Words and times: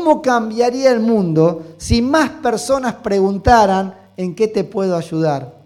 ¿cómo 0.00 0.22
cambiaría 0.22 0.90
el 0.92 1.00
mundo 1.00 1.74
si 1.76 2.00
más 2.00 2.30
personas 2.30 2.94
preguntaran 2.94 3.94
en 4.16 4.34
qué 4.34 4.48
te 4.48 4.64
puedo 4.64 4.96
ayudar? 4.96 5.56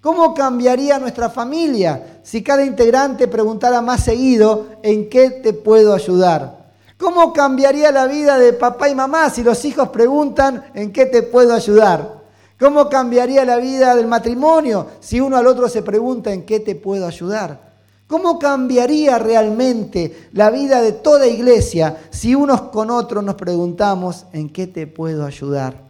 ¿Cómo 0.00 0.34
cambiaría 0.34 0.98
nuestra 0.98 1.30
familia 1.30 2.18
si 2.24 2.42
cada 2.42 2.64
integrante 2.64 3.28
preguntara 3.28 3.80
más 3.80 4.02
seguido 4.02 4.66
en 4.82 5.08
qué 5.08 5.30
te 5.30 5.52
puedo 5.52 5.94
ayudar? 5.94 6.72
¿Cómo 6.98 7.32
cambiaría 7.32 7.92
la 7.92 8.06
vida 8.06 8.36
de 8.36 8.52
papá 8.54 8.88
y 8.88 8.96
mamá 8.96 9.30
si 9.30 9.44
los 9.44 9.64
hijos 9.64 9.90
preguntan 9.90 10.64
en 10.74 10.92
qué 10.92 11.06
te 11.06 11.22
puedo 11.22 11.54
ayudar? 11.54 12.20
¿Cómo 12.58 12.88
cambiaría 12.88 13.44
la 13.44 13.58
vida 13.58 13.94
del 13.94 14.08
matrimonio 14.08 14.88
si 14.98 15.20
uno 15.20 15.36
al 15.36 15.46
otro 15.46 15.68
se 15.68 15.82
pregunta 15.82 16.32
en 16.32 16.44
qué 16.44 16.58
te 16.58 16.74
puedo 16.74 17.06
ayudar? 17.06 17.63
¿Cómo 18.06 18.38
cambiaría 18.38 19.18
realmente 19.18 20.28
la 20.32 20.50
vida 20.50 20.82
de 20.82 20.92
toda 20.92 21.26
iglesia 21.26 21.96
si 22.10 22.34
unos 22.34 22.62
con 22.62 22.90
otros 22.90 23.24
nos 23.24 23.34
preguntamos 23.34 24.26
en 24.32 24.50
qué 24.50 24.66
te 24.66 24.86
puedo 24.86 25.24
ayudar? 25.24 25.82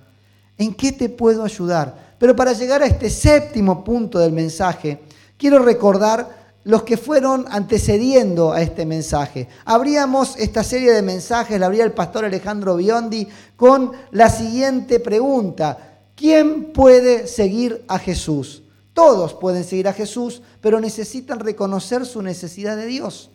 ¿En 0.56 0.74
qué 0.74 0.92
te 0.92 1.08
puedo 1.08 1.42
ayudar? 1.42 2.14
Pero 2.18 2.36
para 2.36 2.52
llegar 2.52 2.82
a 2.82 2.86
este 2.86 3.10
séptimo 3.10 3.82
punto 3.82 4.20
del 4.20 4.32
mensaje, 4.32 5.00
quiero 5.36 5.58
recordar 5.58 6.44
los 6.64 6.82
que 6.84 6.96
fueron 6.96 7.44
antecediendo 7.50 8.52
a 8.52 8.62
este 8.62 8.86
mensaje. 8.86 9.48
Abríamos 9.64 10.36
esta 10.38 10.64
serie 10.64 10.92
de 10.92 11.02
mensajes, 11.02 11.60
la 11.60 11.66
abría 11.66 11.84
el 11.84 11.92
pastor 11.92 12.24
Alejandro 12.24 12.76
Biondi, 12.76 13.28
con 13.56 13.92
la 14.12 14.30
siguiente 14.30 15.00
pregunta. 15.00 15.98
¿Quién 16.14 16.72
puede 16.72 17.26
seguir 17.26 17.84
a 17.88 17.98
Jesús? 17.98 18.63
Todos 18.94 19.34
pueden 19.34 19.64
seguir 19.64 19.88
a 19.88 19.92
Jesús, 19.92 20.40
pero 20.60 20.80
necesitan 20.80 21.40
reconocer 21.40 22.06
su 22.06 22.22
necesidad 22.22 22.77
de 22.77 22.86
Dios. 22.86 23.30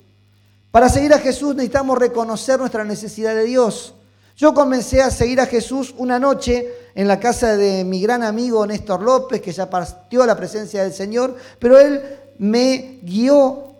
Para 0.72 0.90
seguir 0.90 1.14
a 1.14 1.20
Jesús 1.20 1.53
necesitamos 1.53 1.97
reconocer 1.97 2.59
nuestra 2.59 2.84
necesidad 2.84 3.36
de 3.36 3.44
Dios. 3.44 3.94
Yo 4.38 4.53
comencé 4.53 5.02
a 5.02 5.12
seguir 5.12 5.42
a 5.42 5.46
Jesús 5.46 5.94
una 5.98 6.18
noche 6.18 6.74
en 6.96 7.09
la 7.09 7.19
casa 7.19 7.58
de 7.58 7.84
mi 7.84 8.02
gran 8.02 8.24
amigo 8.24 8.66
Néstor 8.66 9.02
López, 9.02 9.42
que 9.42 9.52
ya 9.52 9.69
partió 9.69 10.24
a 10.24 10.28
la 10.28 10.38
presencia 10.38 10.84
del 10.84 10.94
Señor, 10.94 11.36
pero 11.59 11.78
él 11.78 12.02
me 12.38 13.00
guió 13.03 13.75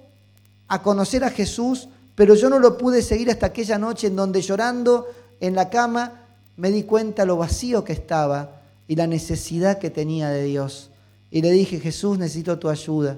a 0.68 0.82
conocer 0.82 1.24
a 1.24 1.30
Jesús, 1.30 1.88
pero 2.14 2.36
yo 2.36 2.50
no 2.50 2.60
lo 2.60 2.78
pude 2.78 3.02
seguir 3.02 3.30
hasta 3.30 3.46
aquella 3.46 3.78
noche 3.78 4.08
en 4.08 4.18
donde 4.18 4.42
llorando 4.42 5.08
en 5.40 5.56
la 5.56 5.70
cama 5.70 6.26
me 6.58 6.72
di 6.72 6.84
cuenta 6.84 7.24
lo 7.24 7.38
vacío 7.38 7.86
que 7.86 7.94
estaba 7.94 8.60
y 8.86 8.98
la 8.98 9.08
necesidad 9.08 9.80
que 9.80 9.90
tenía 9.90 10.30
de 10.30 10.44
Dios. 10.44 10.89
Y 11.32 11.42
le 11.42 11.52
dije, 11.52 11.80
Jesús, 11.80 12.18
necesito 12.18 12.58
tu 12.58 12.70
ayuda. 12.70 13.18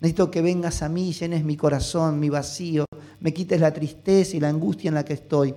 Necesito 0.00 0.30
que 0.30 0.42
vengas 0.42 0.82
a 0.82 0.88
mí, 0.88 1.12
llenes 1.12 1.44
mi 1.44 1.56
corazón, 1.56 2.18
mi 2.20 2.28
vacío, 2.28 2.84
me 3.20 3.32
quites 3.32 3.60
la 3.60 3.72
tristeza 3.72 4.36
y 4.36 4.40
la 4.40 4.48
angustia 4.48 4.88
en 4.88 4.94
la 4.94 5.04
que 5.04 5.14
estoy. 5.14 5.54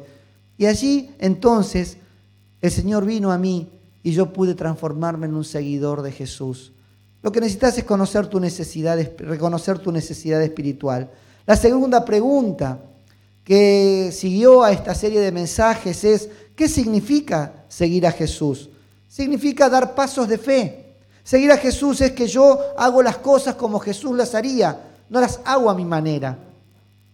Y 0.57 0.66
allí 0.66 1.09
entonces 1.19 1.97
el 2.62 2.72
Señor 2.72 3.06
vino 3.06 3.31
a 3.31 3.38
mí 3.38 3.68
y 4.03 4.12
yo 4.12 4.31
pude 4.31 4.56
transformarme 4.56 5.25
en 5.25 5.36
un 5.36 5.44
seguidor 5.44 6.02
de 6.02 6.12
Jesús. 6.12 6.72
Lo 7.22 7.31
que 7.31 7.41
necesitas 7.41 7.78
es 7.78 7.84
conocer 7.84 8.28
tu 8.28 8.40
necesidad, 8.40 8.97
reconocer 9.18 9.80
tu 9.80 9.91
necesidad 9.91 10.41
espiritual. 10.41 11.09
La 11.46 11.56
segunda 11.56 12.06
pregunta 12.06 12.80
que 13.44 14.12
siguió 14.13 14.63
a 14.63 14.72
esta 14.72 14.94
serie 14.94 15.19
de 15.19 15.31
mensajes 15.31 16.03
es, 16.03 16.30
¿qué 16.56 16.69
significa 16.69 17.66
seguir 17.68 18.06
a 18.06 18.12
Jesús? 18.12 18.69
significa 19.18 19.68
dar 19.68 19.96
pasos 19.96 20.28
de 20.28 20.38
fe. 20.38 20.87
Seguir 21.28 21.52
a 21.52 21.58
Jesús 21.58 22.00
es 22.00 22.14
que 22.14 22.26
yo 22.26 22.58
hago 22.78 23.04
las 23.04 23.18
cosas 23.18 23.56
como 23.56 23.80
Jesús 23.80 24.16
las 24.16 24.34
haría, 24.34 24.80
no 25.10 25.20
las 25.20 25.42
hago 25.44 25.70
a 25.70 25.76
mi 25.76 25.84
manera. 25.84 26.38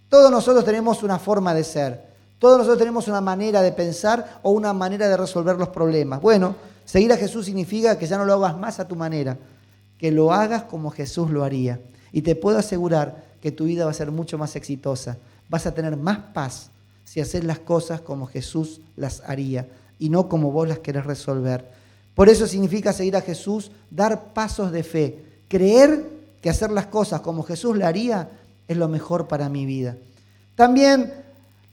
Todos 0.08 0.30
nosotros 0.30 0.64
tenemos 0.64 1.02
una 1.02 1.18
forma 1.18 1.52
de 1.56 1.64
ser, 1.64 2.00
todos 2.38 2.60
nosotros 2.60 2.78
tenemos 2.78 3.08
una 3.08 3.22
manera 3.22 3.64
de 3.64 3.72
pensar 3.72 4.40
o 4.44 4.52
una 4.52 4.72
manera 4.72 5.10
de 5.10 5.18
resolver 5.18 5.56
los 5.56 5.70
problemas. 5.70 6.22
Bueno, 6.22 6.56
seguir 6.86 7.12
a 7.12 7.18
Jesús 7.18 7.48
significa 7.48 7.98
que 7.98 8.06
ya 8.06 8.20
no 8.20 8.26
lo 8.26 8.36
hagas 8.36 8.56
más 8.56 8.80
a 8.80 8.88
tu 8.88 8.96
manera, 8.96 9.36
que 9.98 10.12
lo 10.12 10.32
hagas 10.32 10.62
como 10.66 10.92
Jesús 10.92 11.32
lo 11.32 11.44
haría. 11.44 11.80
Y 12.12 12.22
te 12.22 12.36
puedo 12.36 12.60
asegurar 12.60 13.24
que 13.42 13.52
tu 13.52 13.64
vida 13.64 13.86
va 13.86 13.90
a 13.90 13.96
ser 13.96 14.12
mucho 14.12 14.38
más 14.38 14.56
exitosa, 14.56 15.18
vas 15.50 15.66
a 15.66 15.74
tener 15.74 15.98
más 15.98 16.20
paz 16.36 16.70
si 17.04 17.20
haces 17.20 17.44
las 17.46 17.58
cosas 17.58 18.02
como 18.02 18.28
Jesús 18.28 18.80
las 18.96 19.24
haría 19.26 19.66
y 19.98 20.10
no 20.10 20.30
como 20.30 20.52
vos 20.52 20.68
las 20.68 20.78
querés 20.78 21.04
resolver. 21.04 21.82
Por 22.16 22.30
eso 22.30 22.48
significa 22.48 22.94
seguir 22.94 23.16
a 23.16 23.22
Jesús, 23.22 23.72
dar 23.90 24.34
pasos 24.34 24.72
de 24.72 24.84
fe, 24.84 25.24
creer 25.48 26.08
que 26.42 26.50
hacer 26.50 26.72
las 26.72 26.88
cosas 26.88 27.22
como 27.22 27.44
Jesús 27.44 27.76
le 27.78 27.86
haría 27.86 28.30
es 28.68 28.78
lo 28.78 28.88
mejor 28.88 29.28
para 29.28 29.50
mi 29.50 29.66
vida. 29.66 29.98
También 30.56 31.12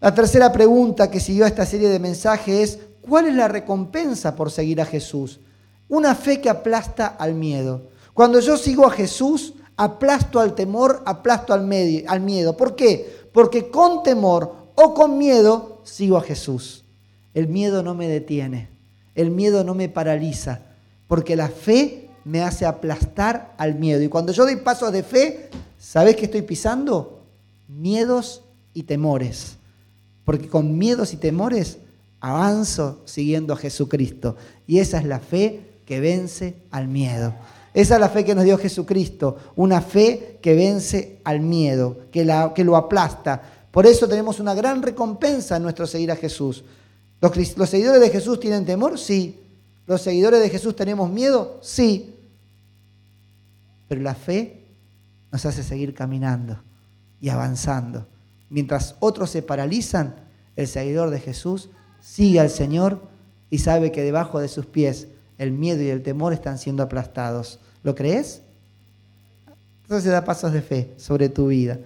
la 0.00 0.14
tercera 0.14 0.50
pregunta 0.50 1.10
que 1.10 1.20
siguió 1.20 1.44
a 1.44 1.48
esta 1.48 1.66
serie 1.66 1.88
de 1.88 1.98
mensajes 1.98 2.58
es, 2.60 2.78
¿cuál 3.02 3.26
es 3.26 3.34
la 3.34 3.48
recompensa 3.48 4.34
por 4.34 4.50
seguir 4.50 4.80
a 4.80 4.86
Jesús? 4.86 5.40
Una 5.88 6.14
fe 6.14 6.40
que 6.40 6.48
aplasta 6.48 7.06
al 7.06 7.34
miedo. 7.34 7.82
Cuando 8.14 8.40
yo 8.40 8.56
sigo 8.56 8.86
a 8.86 8.90
Jesús, 8.90 9.54
aplasto 9.76 10.40
al 10.40 10.54
temor, 10.54 11.02
aplasto 11.04 11.52
al, 11.52 11.68
al 12.06 12.20
miedo. 12.20 12.56
¿Por 12.56 12.76
qué? 12.76 13.28
Porque 13.32 13.68
con 13.70 14.02
temor 14.02 14.54
o 14.74 14.94
con 14.94 15.18
miedo 15.18 15.82
sigo 15.84 16.16
a 16.16 16.22
Jesús. 16.22 16.84
El 17.34 17.48
miedo 17.48 17.82
no 17.82 17.94
me 17.94 18.08
detiene. 18.08 18.68
El 19.14 19.30
miedo 19.30 19.64
no 19.64 19.74
me 19.74 19.88
paraliza, 19.88 20.60
porque 21.08 21.36
la 21.36 21.48
fe 21.48 22.08
me 22.24 22.42
hace 22.42 22.66
aplastar 22.66 23.54
al 23.58 23.74
miedo. 23.74 24.02
Y 24.02 24.08
cuando 24.08 24.32
yo 24.32 24.44
doy 24.44 24.56
pasos 24.56 24.92
de 24.92 25.02
fe, 25.02 25.50
¿sabes 25.78 26.16
qué 26.16 26.26
estoy 26.26 26.42
pisando? 26.42 27.22
Miedos 27.68 28.42
y 28.74 28.84
temores. 28.84 29.56
Porque 30.24 30.48
con 30.48 30.78
miedos 30.78 31.12
y 31.12 31.16
temores 31.16 31.78
avanzo 32.20 33.02
siguiendo 33.04 33.54
a 33.54 33.56
Jesucristo. 33.56 34.36
Y 34.66 34.78
esa 34.78 34.98
es 34.98 35.04
la 35.04 35.18
fe 35.18 35.60
que 35.86 36.00
vence 36.00 36.56
al 36.70 36.88
miedo. 36.88 37.34
Esa 37.72 37.94
es 37.94 38.00
la 38.00 38.08
fe 38.08 38.24
que 38.24 38.34
nos 38.34 38.44
dio 38.44 38.58
Jesucristo, 38.58 39.36
una 39.56 39.80
fe 39.80 40.38
que 40.42 40.54
vence 40.54 41.20
al 41.24 41.40
miedo, 41.40 41.98
que, 42.10 42.24
la, 42.24 42.52
que 42.52 42.64
lo 42.64 42.76
aplasta. 42.76 43.40
Por 43.70 43.86
eso 43.86 44.08
tenemos 44.08 44.40
una 44.40 44.54
gran 44.54 44.82
recompensa 44.82 45.56
en 45.56 45.62
nuestro 45.62 45.86
seguir 45.86 46.10
a 46.10 46.16
Jesús. 46.16 46.64
¿Los, 47.20 47.68
seguidores 47.68 48.00
de 48.00 48.10
Jesús 48.10 48.40
tienen 48.40 48.64
temor? 48.64 48.98
Sí. 48.98 49.38
¿Los 49.86 50.02
seguidores 50.02 50.40
de 50.40 50.48
Jesús 50.48 50.74
tenemos 50.74 51.10
miedo? 51.10 51.58
Sí. 51.62 52.14
Pero 53.88 54.00
la 54.00 54.14
fe 54.14 54.64
nos 55.30 55.44
hace 55.44 55.62
seguir 55.62 55.94
caminando 55.94 56.58
y 57.20 57.28
avanzando. 57.28 58.06
Mientras 58.48 58.96
otros 59.00 59.30
se 59.30 59.42
paralizan, 59.42 60.14
el 60.56 60.66
seguidor 60.66 61.10
de 61.10 61.20
Jesús 61.20 61.68
sigue 62.00 62.40
al 62.40 62.50
Señor 62.50 63.02
y 63.50 63.58
sabe 63.58 63.92
que 63.92 64.02
debajo 64.02 64.40
de 64.40 64.48
sus 64.48 64.66
pies 64.66 65.08
el 65.38 65.52
miedo 65.52 65.82
y 65.82 65.88
el 65.88 66.02
temor 66.02 66.32
están 66.32 66.58
siendo 66.58 66.82
aplastados. 66.82 67.58
¿Lo 67.82 67.94
crees? 67.94 68.42
Entonces 69.82 70.10
da 70.10 70.24
pasos 70.24 70.52
de 70.52 70.62
fe 70.62 70.94
sobre 70.96 71.28
tu 71.28 71.48
vida. 71.48 71.78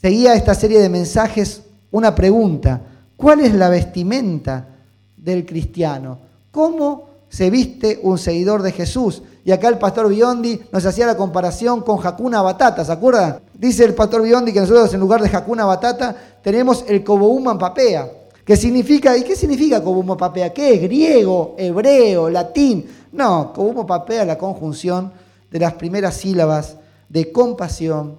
Seguía 0.00 0.34
esta 0.34 0.54
serie 0.54 0.80
de 0.80 0.88
mensajes 0.88 1.62
una 1.90 2.14
pregunta. 2.14 2.80
¿Cuál 3.20 3.40
es 3.40 3.54
la 3.54 3.68
vestimenta 3.68 4.66
del 5.14 5.44
cristiano? 5.44 6.18
¿Cómo 6.50 7.10
se 7.28 7.50
viste 7.50 8.00
un 8.02 8.16
seguidor 8.16 8.62
de 8.62 8.72
Jesús? 8.72 9.22
Y 9.44 9.52
acá 9.52 9.68
el 9.68 9.76
pastor 9.76 10.08
Biondi 10.08 10.58
nos 10.72 10.86
hacía 10.86 11.06
la 11.06 11.18
comparación 11.18 11.82
con 11.82 12.04
Hakuna 12.04 12.40
Batata, 12.40 12.82
¿se 12.82 12.92
acuerdan? 12.92 13.40
Dice 13.52 13.84
el 13.84 13.94
pastor 13.94 14.22
Biondi 14.22 14.54
que 14.54 14.60
nosotros 14.60 14.94
en 14.94 15.00
lugar 15.00 15.20
de 15.20 15.28
Hakuna 15.36 15.66
Batata 15.66 16.16
tenemos 16.42 16.82
el 16.88 17.04
Kobouma 17.04 17.58
Papea. 17.58 18.10
¿Qué 18.42 18.56
significa? 18.56 19.14
¿Y 19.14 19.22
qué 19.22 19.36
significa 19.36 19.84
Kobouma 19.84 20.16
Papea? 20.16 20.50
¿Qué 20.54 20.72
es? 20.72 20.80
¿Griego, 20.80 21.54
hebreo, 21.58 22.30
latín? 22.30 22.86
No, 23.12 23.52
Kobouma 23.52 23.84
Papea 23.84 24.22
es 24.22 24.28
la 24.28 24.38
conjunción 24.38 25.12
de 25.50 25.58
las 25.58 25.74
primeras 25.74 26.14
sílabas 26.14 26.76
de 27.06 27.30
compasión, 27.30 28.16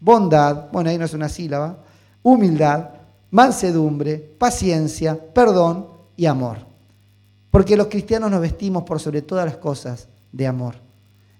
bondad, 0.00 0.66
bueno, 0.70 0.90
ahí 0.90 0.98
no 0.98 1.06
es 1.06 1.14
una 1.14 1.30
sílaba, 1.30 1.78
humildad, 2.22 2.90
mansedumbre, 3.34 4.16
paciencia, 4.38 5.18
perdón 5.34 5.88
y 6.16 6.26
amor. 6.26 6.58
Porque 7.50 7.76
los 7.76 7.88
cristianos 7.88 8.30
nos 8.30 8.40
vestimos 8.40 8.84
por 8.84 9.00
sobre 9.00 9.22
todas 9.22 9.44
las 9.44 9.56
cosas 9.56 10.06
de 10.30 10.46
amor. 10.46 10.76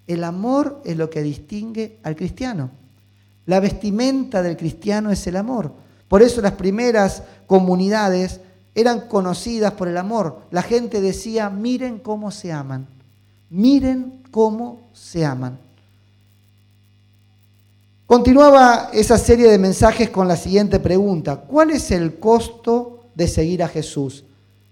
El 0.09 0.25
amor 0.25 0.83
es 0.85 0.97
lo 0.97 1.09
que 1.09 1.23
distingue 1.23 2.01
al 2.03 2.17
cristiano. 2.17 2.71
La 3.47 3.61
vestimenta 3.61 4.43
del 4.43 4.57
cristiano 4.57 5.13
es 5.13 5.25
el 5.29 5.37
amor. 5.37 5.71
Por 6.09 6.21
eso 6.21 6.43
las 6.43 6.55
primeras 6.55 7.23
comunidades 7.47 8.41
eran 8.75 9.03
conocidas 9.03 9.75
por 9.75 9.87
el 9.87 9.97
amor. 9.97 10.41
La 10.51 10.63
gente 10.63 11.01
decía, 11.01 11.49
miren 11.49 12.01
cómo 12.01 12.33
se 12.33 12.51
aman. 12.51 12.89
Miren 13.51 14.21
cómo 14.33 14.89
se 14.93 15.25
aman. 15.25 15.61
Continuaba 18.15 18.91
esa 18.93 19.19
serie 19.19 19.51
de 19.51 19.59
mensajes 19.59 20.09
con 20.09 20.29
la 20.29 20.37
siguiente 20.37 20.79
pregunta. 20.79 21.35
¿Cuál 21.35 21.73
es 21.73 21.91
el 21.91 22.21
costo 22.21 23.07
de 23.13 23.27
seguir 23.27 23.61
a 23.61 23.67
Jesús? 23.67 24.25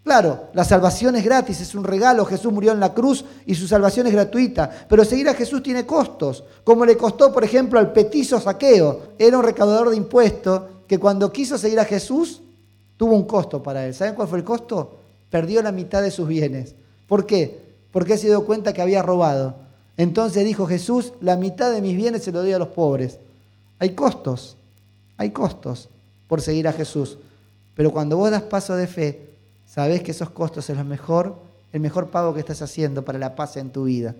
Claro, 0.04 0.44
la 0.54 0.62
salvación 0.64 1.16
es 1.16 1.24
gratis, 1.24 1.60
es 1.60 1.74
un 1.74 1.82
regalo. 1.82 2.24
Jesús 2.24 2.52
murió 2.52 2.70
en 2.70 2.78
la 2.78 2.94
cruz 2.94 3.24
y 3.44 3.56
su 3.56 3.66
salvación 3.66 4.06
es 4.06 4.12
gratuita. 4.12 4.70
Pero 4.88 5.04
seguir 5.04 5.28
a 5.28 5.34
Jesús 5.34 5.60
tiene 5.60 5.84
costos, 5.84 6.44
como 6.62 6.86
le 6.86 6.96
costó, 6.96 7.32
por 7.32 7.42
ejemplo, 7.42 7.80
al 7.80 7.92
petizo 7.92 8.40
saqueo. 8.40 9.14
Era 9.18 9.38
un 9.38 9.44
recaudador 9.44 9.90
de 9.90 9.96
impuestos 9.96 10.62
que 10.86 11.00
cuando 11.00 11.32
quiso 11.32 11.58
seguir 11.58 11.80
a 11.80 11.84
Jesús 11.84 12.42
tuvo 12.96 13.16
un 13.16 13.24
costo 13.24 13.60
para 13.60 13.84
él. 13.84 13.92
¿Saben 13.92 14.14
cuál 14.14 14.28
fue 14.28 14.38
el 14.38 14.44
costo? 14.44 14.98
Perdió 15.30 15.62
la 15.62 15.72
mitad 15.72 16.00
de 16.00 16.12
sus 16.12 16.28
bienes. 16.28 16.76
¿Por 17.08 17.26
qué? 17.26 17.60
Porque 17.90 18.18
se 18.18 18.28
dio 18.28 18.46
cuenta 18.46 18.72
que 18.72 18.82
había 18.82 19.02
robado. 19.02 19.56
Entonces 19.96 20.44
dijo 20.44 20.64
Jesús, 20.68 21.12
la 21.20 21.34
mitad 21.34 21.72
de 21.72 21.82
mis 21.82 21.96
bienes 21.96 22.22
se 22.22 22.30
lo 22.30 22.40
doy 22.40 22.52
a 22.52 22.60
los 22.60 22.68
pobres. 22.68 23.18
Hay 23.82 23.96
costos, 23.96 24.56
hay 25.16 25.30
costos 25.30 25.88
por 26.28 26.40
seguir 26.40 26.68
a 26.68 26.72
Jesús. 26.72 27.18
Pero 27.74 27.90
cuando 27.90 28.16
vos 28.16 28.30
das 28.30 28.42
paso 28.42 28.76
de 28.76 28.86
fe, 28.86 29.30
sabés 29.66 30.04
que 30.04 30.12
esos 30.12 30.30
costos 30.30 30.70
es 30.70 30.76
lo 30.76 30.84
mejor, 30.84 31.34
el 31.72 31.80
mejor 31.80 32.08
pago 32.08 32.32
que 32.32 32.38
estás 32.38 32.62
haciendo 32.62 33.04
para 33.04 33.18
la 33.18 33.34
paz 33.34 33.56
en 33.56 33.70
tu 33.70 33.82
vida. 33.82 34.14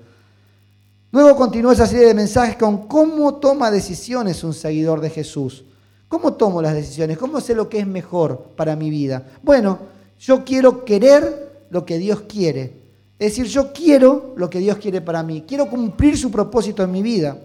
Luego 1.12 1.37
continuó 1.37 1.70
esa 1.70 1.87
serie 1.87 2.09
de 2.09 2.14
mensajes 2.14 2.56
con 2.56 2.88
cómo 2.88 3.37
toma 3.37 3.70
decisiones 3.70 4.43
un 4.43 4.53
seguidor 4.53 5.00
de 5.00 5.11
Jesús. 5.11 5.65
¿Cómo 6.08 6.32
tomo 6.32 6.61
las 6.61 6.75
decisiones? 6.75 7.17
¿Cómo 7.17 7.41
sé 7.41 7.55
lo 7.55 7.69
que 7.69 7.79
es 7.79 7.87
mejor 7.87 8.47
para 8.56 8.75
mi 8.75 8.91
vida? 8.91 9.25
Bueno, 9.44 9.79
yo 10.19 10.44
quiero 10.44 10.85
querer 10.85 11.67
lo 11.70 11.87
que 11.87 11.99
Dios 11.99 12.23
quiere. 12.23 12.82
Es 13.17 13.37
decir, 13.37 13.47
yo 13.47 13.73
quiero 13.73 14.35
lo 14.37 14.50
que 14.50 14.58
Dios 14.58 14.79
quiere 14.79 15.00
para 15.00 15.23
mí. 15.23 15.44
Quiero 15.47 15.70
cumplir 15.70 16.19
su 16.19 16.32
propósito 16.32 16.82
en 16.82 16.91
mi 16.91 17.00
vida. 17.00 17.38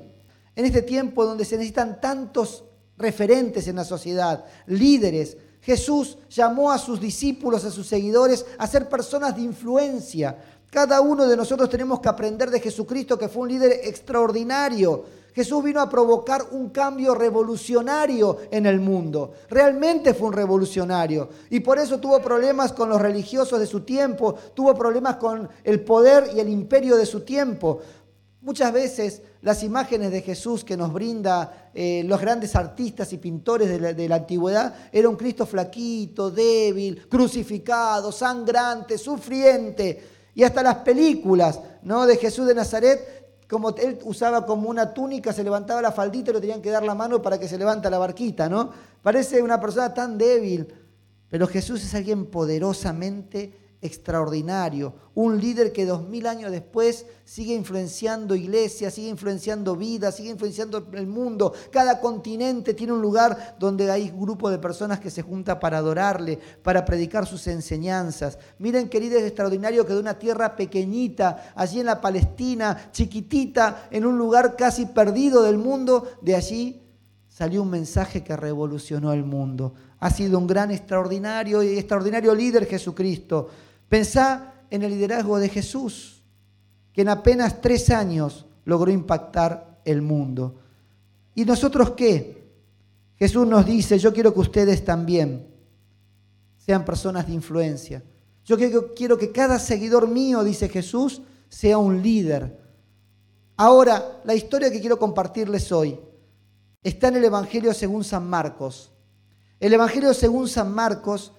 En 0.58 0.66
este 0.66 0.82
tiempo 0.82 1.24
donde 1.24 1.46
se 1.46 1.56
necesitan 1.56 2.02
tantos 2.02 2.64
referentes 2.98 3.68
en 3.68 3.76
la 3.76 3.86
sociedad, 3.86 4.44
líderes, 4.66 5.38
Jesús 5.62 6.18
llamó 6.30 6.72
a 6.72 6.80
sus 6.80 7.00
discípulos, 7.00 7.64
a 7.64 7.70
sus 7.70 7.86
seguidores, 7.86 8.44
a 8.58 8.66
ser 8.66 8.90
personas 8.90 9.36
de 9.36 9.44
influencia, 9.44 10.36
cada 10.70 11.00
uno 11.00 11.28
de 11.28 11.38
nosotros 11.38 11.70
tenemos 11.70 12.02
que 12.02 12.10
aprender 12.10 12.50
de 12.50 12.60
Jesucristo, 12.60 13.18
que 13.18 13.30
fue 13.30 13.44
un 13.44 13.50
líder 13.50 13.82
extraordinario. 13.84 15.06
Jesús 15.34 15.64
vino 15.64 15.80
a 15.80 15.90
provocar 15.90 16.48
un 16.52 16.72
cambio 16.72 17.16
revolucionario 17.16 18.38
en 18.52 18.66
el 18.66 18.80
mundo. 18.80 19.34
Realmente 19.50 20.14
fue 20.14 20.28
un 20.28 20.34
revolucionario. 20.34 21.30
Y 21.50 21.62
por 21.62 21.78
eso 21.78 22.00
tuvo 22.00 22.20
problemas 22.22 22.74
con 22.74 22.90
los 22.90 23.00
religiosos 23.00 23.60
de 23.60 23.68
su 23.68 23.82
tiempo, 23.82 24.36
tuvo 24.54 24.76
problemas 24.76 25.18
con 25.18 25.48
el 25.64 25.82
poder 25.82 26.32
y 26.36 26.40
el 26.40 26.50
imperio 26.50 26.98
de 26.98 27.06
su 27.06 27.22
tiempo. 27.22 27.80
Muchas 28.48 28.72
veces 28.72 29.22
las 29.42 29.62
imágenes 29.62 30.10
de 30.10 30.22
Jesús 30.22 30.64
que 30.64 30.78
nos 30.78 30.94
brinda 30.94 31.70
eh, 31.74 32.02
los 32.06 32.22
grandes 32.22 32.56
artistas 32.56 33.12
y 33.12 33.18
pintores 33.18 33.68
de 33.68 34.08
la, 34.08 34.16
antigüedad 34.16 34.74
era 34.90 35.10
un 35.10 35.18
Cristo 35.18 35.46
flaquito, 35.46 36.32
débil, 36.32 37.10
crucificado, 37.10 38.10
sangrante, 38.10 38.98
sufriente. 38.98 40.02
Y 40.34 40.44
hasta 40.44 40.64
las 40.64 40.76
películas 40.76 41.60
¿no? 41.82 42.06
de 42.06 42.16
Jesús 42.16 42.48
de 42.48 42.56
Nazaret, 42.56 43.44
como 43.50 43.76
él 43.76 44.00
usaba 44.06 44.46
como 44.46 44.70
una 44.70 44.94
túnica, 44.94 45.34
se 45.34 45.44
levantaba 45.44 45.82
la 45.82 45.92
faldita 45.92 46.32
y 46.32 46.36
le 46.36 46.40
tenían 46.40 46.62
que 46.62 46.72
dar 46.72 46.84
la 46.84 46.96
mano 46.96 47.22
para 47.22 47.38
que 47.38 47.50
se 47.50 47.58
levanta 47.58 47.90
la 47.90 47.98
barquita, 47.98 48.48
¿no? 48.48 48.72
Parece 49.04 49.42
una 49.42 49.60
persona 49.60 49.94
tan 49.94 50.18
débil, 50.18 50.74
pero 51.28 51.48
Jesús 51.48 51.84
es 51.84 51.94
alguien 51.94 52.28
poderosamente 52.28 53.67
extraordinario, 53.82 54.94
un 55.14 55.40
líder 55.40 55.72
que 55.72 55.86
dos 55.86 56.08
mil 56.08 56.26
años 56.26 56.52
después 56.52 57.06
sigue 57.26 57.54
influenciando 57.54 58.36
iglesias, 58.36 58.94
sigue 58.94 59.10
influenciando 59.10 59.76
vidas, 59.76 60.16
sigue 60.16 60.32
influenciando 60.32 60.88
el 60.94 61.08
mundo. 61.08 61.54
Cada 61.72 62.00
continente 62.00 62.74
tiene 62.74 62.94
un 62.94 63.02
lugar 63.02 63.56
donde 63.60 63.92
hay 63.92 64.10
grupo 64.10 64.50
de 64.50 64.60
personas 64.60 65.00
que 65.00 65.12
se 65.12 65.22
junta 65.22 65.60
para 65.60 65.78
adorarle, 65.78 66.40
para 66.64 66.86
predicar 66.86 67.28
sus 67.28 67.46
enseñanzas. 67.48 68.40
Miren 68.60 68.90
qué 68.90 69.00
líder 69.00 69.24
extraordinario 69.26 69.86
que 69.86 69.94
de 69.94 70.00
una 70.00 70.18
tierra 70.18 70.56
pequeñita, 70.56 71.54
allí 71.56 71.80
en 71.80 71.86
la 71.86 72.02
Palestina, 72.02 72.90
chiquitita, 72.92 73.88
en 73.92 74.06
un 74.06 74.18
lugar 74.18 74.56
casi 74.56 74.88
perdido 74.88 75.44
del 75.44 75.58
mundo, 75.58 76.08
de 76.22 76.36
allí 76.36 76.84
salió 77.38 77.62
un 77.62 77.70
mensaje 77.70 78.24
que 78.24 78.36
revolucionó 78.36 79.14
el 79.14 79.24
mundo. 79.24 79.76
Ha 80.00 80.10
sido 80.10 80.40
un 80.40 80.48
gran, 80.48 80.72
extraordinario 80.72 81.62
y 81.62 81.78
extraordinario 81.78 82.34
líder 82.34 82.66
Jesucristo. 82.66 83.48
Pensá 83.90 84.54
en 84.70 84.84
el 84.84 84.92
liderazgo 84.92 85.40
de 85.40 85.50
Jesús, 85.50 86.24
que 86.94 87.02
en 87.02 87.10
apenas 87.10 87.62
tres 87.62 87.90
años 87.90 88.46
logró 88.66 88.92
impactar 88.92 89.80
el 89.86 90.02
mundo. 90.02 90.60
¿Y 91.36 91.46
nosotros 91.46 91.92
qué? 91.92 92.52
Jesús 93.16 93.48
nos 93.48 93.66
dice, 93.66 93.98
yo 93.98 94.14
quiero 94.14 94.34
que 94.34 94.42
ustedes 94.42 94.84
también 94.84 95.48
sean 96.58 96.84
personas 96.84 97.28
de 97.28 97.34
influencia. 97.34 98.04
Yo 98.44 98.58
quiero 98.96 99.18
que 99.18 99.32
cada 99.32 99.60
seguidor 99.60 100.08
mío, 100.08 100.44
dice 100.44 100.70
Jesús, 100.70 101.22
sea 101.50 101.78
un 101.78 102.02
líder. 102.02 102.60
Ahora, 103.56 104.22
la 104.24 104.36
historia 104.36 104.72
que 104.72 104.80
quiero 104.80 105.00
compartirles 105.00 105.72
hoy 105.72 106.00
está 106.84 107.08
en 107.08 107.18
el 107.18 107.26
Evangelio 107.26 107.74
según 107.74 108.04
San 108.04 108.30
Marcos. 108.30 108.92
El 109.60 109.74
Evangelio 109.74 110.14
según 110.14 110.48
San 110.48 110.72
Marcos 110.74 111.34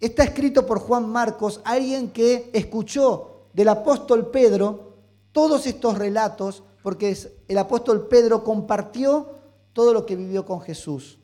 Está 0.00 0.24
escrito 0.24 0.66
por 0.66 0.78
Juan 0.78 1.08
Marcos, 1.08 1.60
alguien 1.64 2.10
que 2.10 2.50
escuchó 2.52 3.46
del 3.54 3.68
apóstol 3.68 4.30
Pedro 4.30 4.92
todos 5.32 5.66
estos 5.66 5.96
relatos, 5.96 6.62
porque 6.82 7.16
el 7.48 7.58
apóstol 7.58 8.06
Pedro 8.06 8.44
compartió 8.44 9.30
todo 9.72 9.94
lo 9.94 10.04
que 10.04 10.16
vivió 10.16 10.44
con 10.44 10.60
Jesús. 10.60 11.18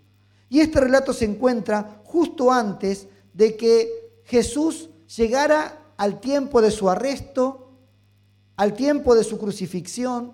Y 0.48 0.60
este 0.60 0.80
relato 0.80 1.12
se 1.12 1.26
encuentra 1.26 2.02
justo 2.04 2.50
antes 2.50 3.08
de 3.34 3.56
que 3.56 4.20
Jesús 4.24 4.88
llegara 5.16 5.92
al 5.98 6.20
tiempo 6.20 6.62
de 6.62 6.70
su 6.70 6.88
arresto, 6.88 7.68
al 8.56 8.72
tiempo 8.74 9.14
de 9.14 9.24
su 9.24 9.38
crucifixión. 9.38 10.32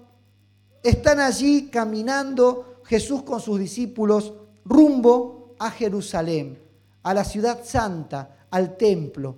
Están 0.83 1.19
allí 1.19 1.69
caminando 1.69 2.81
Jesús 2.85 3.23
con 3.23 3.41
sus 3.41 3.59
discípulos 3.59 4.33
rumbo 4.65 5.55
a 5.59 5.71
Jerusalén 5.71 6.68
a 7.03 7.15
la 7.15 7.25
ciudad 7.25 7.65
santa, 7.65 8.47
al 8.51 8.77
templo. 8.77 9.37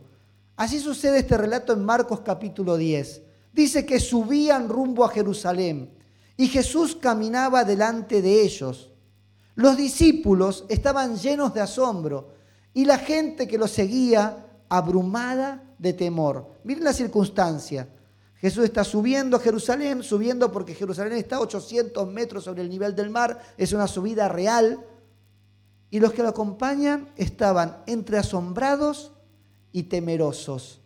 Así 0.56 0.78
sucede 0.78 1.20
este 1.20 1.36
relato 1.36 1.72
en 1.72 1.84
Marcos 1.84 2.20
capítulo 2.20 2.76
10. 2.76 3.22
Dice 3.52 3.84
que 3.84 3.98
subían 3.98 4.68
rumbo 4.68 5.04
a 5.04 5.10
Jerusalén 5.10 5.90
y 6.36 6.48
Jesús 6.48 6.96
caminaba 6.96 7.64
delante 7.64 8.22
de 8.22 8.42
ellos. 8.42 8.90
Los 9.54 9.76
discípulos 9.76 10.64
estaban 10.68 11.16
llenos 11.16 11.52
de 11.52 11.60
asombro 11.60 12.34
y 12.72 12.84
la 12.84 12.98
gente 12.98 13.48
que 13.48 13.58
lo 13.58 13.66
seguía 13.66 14.46
abrumada 14.68 15.62
de 15.78 15.92
temor. 15.92 16.48
Miren 16.64 16.84
la 16.84 16.92
circunstancia. 16.92 17.88
Jesús 18.36 18.64
está 18.64 18.84
subiendo 18.84 19.36
a 19.36 19.40
Jerusalén, 19.40 20.02
subiendo 20.02 20.50
porque 20.50 20.74
Jerusalén 20.74 21.12
está 21.14 21.36
a 21.36 21.40
800 21.40 22.10
metros 22.10 22.44
sobre 22.44 22.62
el 22.62 22.70
nivel 22.70 22.94
del 22.94 23.10
mar, 23.10 23.38
es 23.58 23.72
una 23.74 23.86
subida 23.86 24.28
real. 24.28 24.82
Y 25.90 25.98
los 25.98 26.12
que 26.12 26.22
lo 26.22 26.28
acompañan 26.28 27.08
estaban 27.16 27.82
entre 27.86 28.18
asombrados 28.18 29.12
y 29.72 29.84
temerosos. 29.84 30.80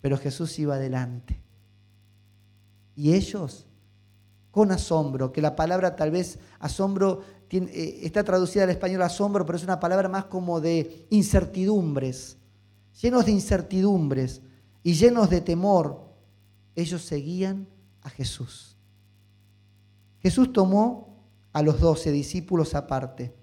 Pero 0.00 0.18
Jesús 0.18 0.58
iba 0.58 0.74
adelante. 0.74 1.40
Y 2.96 3.14
ellos, 3.14 3.66
con 4.50 4.72
asombro, 4.72 5.32
que 5.32 5.40
la 5.40 5.54
palabra 5.54 5.94
tal 5.94 6.10
vez 6.10 6.38
asombro 6.58 7.22
eh, 7.50 8.00
está 8.02 8.24
traducida 8.24 8.64
al 8.64 8.70
español 8.70 9.02
asombro, 9.02 9.46
pero 9.46 9.58
es 9.58 9.64
una 9.64 9.78
palabra 9.78 10.08
más 10.08 10.24
como 10.24 10.60
de 10.60 11.06
incertidumbres, 11.10 12.38
llenos 13.00 13.26
de 13.26 13.32
incertidumbres 13.32 14.42
y 14.82 14.94
llenos 14.94 15.30
de 15.30 15.40
temor, 15.40 16.06
ellos 16.74 17.02
seguían 17.02 17.68
a 18.02 18.10
Jesús. 18.10 18.76
Jesús 20.20 20.52
tomó 20.52 21.22
a 21.52 21.62
los 21.62 21.80
doce 21.80 22.10
discípulos 22.10 22.74
aparte 22.74 23.35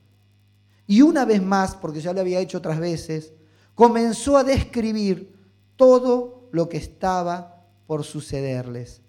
y 0.88 1.02
una 1.02 1.26
vez 1.26 1.42
más, 1.42 1.76
porque 1.76 2.02
ya 2.02 2.14
lo 2.14 2.22
había 2.22 2.40
hecho 2.40 2.58
otras 2.58 2.80
veces, 2.80 3.34
comenzó 3.76 4.38
a 4.38 4.44
describir 4.44 5.34
todo 5.76 6.50
lo 6.52 6.70
que 6.70 6.78
estaba 6.78 7.66
por 7.88 8.04
sucederles. 8.04 9.02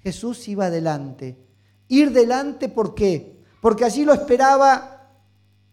Jesús 0.00 0.48
iba 0.48 0.66
adelante. 0.66 1.36
Ir 1.88 2.12
delante, 2.12 2.68
¿por 2.68 2.94
qué? 2.94 3.40
Porque 3.60 3.84
allí 3.84 4.04
lo 4.04 4.14
esperaba 4.14 5.10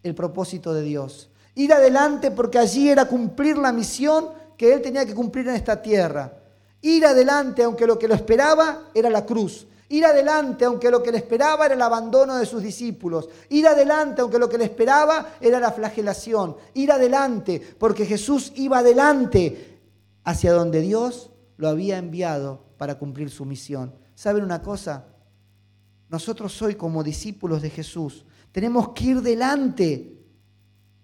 el 0.02 0.14
propósito 0.14 0.74
de 0.74 0.82
Dios. 0.82 1.30
Ir 1.54 1.72
adelante 1.72 2.30
porque 2.30 2.58
allí 2.58 2.88
era 2.88 3.06
cumplir 3.06 3.56
la 3.58 3.72
misión 3.72 4.30
que 4.56 4.72
él 4.72 4.82
tenía 4.82 5.06
que 5.06 5.14
cumplir 5.14 5.48
en 5.48 5.54
esta 5.54 5.80
tierra. 5.80 6.32
Ir 6.82 7.06
adelante, 7.06 7.62
aunque 7.62 7.86
lo 7.86 7.98
que 7.98 8.08
lo 8.08 8.14
esperaba 8.14 8.90
era 8.94 9.10
la 9.10 9.24
cruz. 9.24 9.66
Ir 9.90 10.04
adelante, 10.04 10.66
aunque 10.66 10.90
lo 10.90 11.02
que 11.02 11.10
le 11.10 11.18
esperaba 11.18 11.64
era 11.64 11.74
el 11.74 11.82
abandono 11.82 12.36
de 12.36 12.44
sus 12.44 12.62
discípulos. 12.62 13.28
Ir 13.48 13.66
adelante, 13.66 14.20
aunque 14.20 14.38
lo 14.38 14.48
que 14.48 14.58
le 14.58 14.64
esperaba 14.64 15.34
era 15.40 15.58
la 15.58 15.72
flagelación. 15.72 16.56
Ir 16.74 16.92
adelante, 16.92 17.60
porque 17.78 18.04
Jesús 18.04 18.52
iba 18.56 18.78
adelante 18.78 19.80
hacia 20.24 20.52
donde 20.52 20.82
Dios 20.82 21.30
lo 21.56 21.68
había 21.68 21.96
enviado 21.96 22.64
para 22.76 22.98
cumplir 22.98 23.30
su 23.30 23.46
misión. 23.46 23.94
¿Saben 24.14 24.44
una 24.44 24.60
cosa? 24.60 25.06
Nosotros 26.08 26.60
hoy 26.62 26.74
como 26.74 27.02
discípulos 27.02 27.62
de 27.62 27.70
Jesús 27.70 28.24
tenemos 28.52 28.90
que 28.90 29.04
ir 29.04 29.22
delante. 29.22 30.14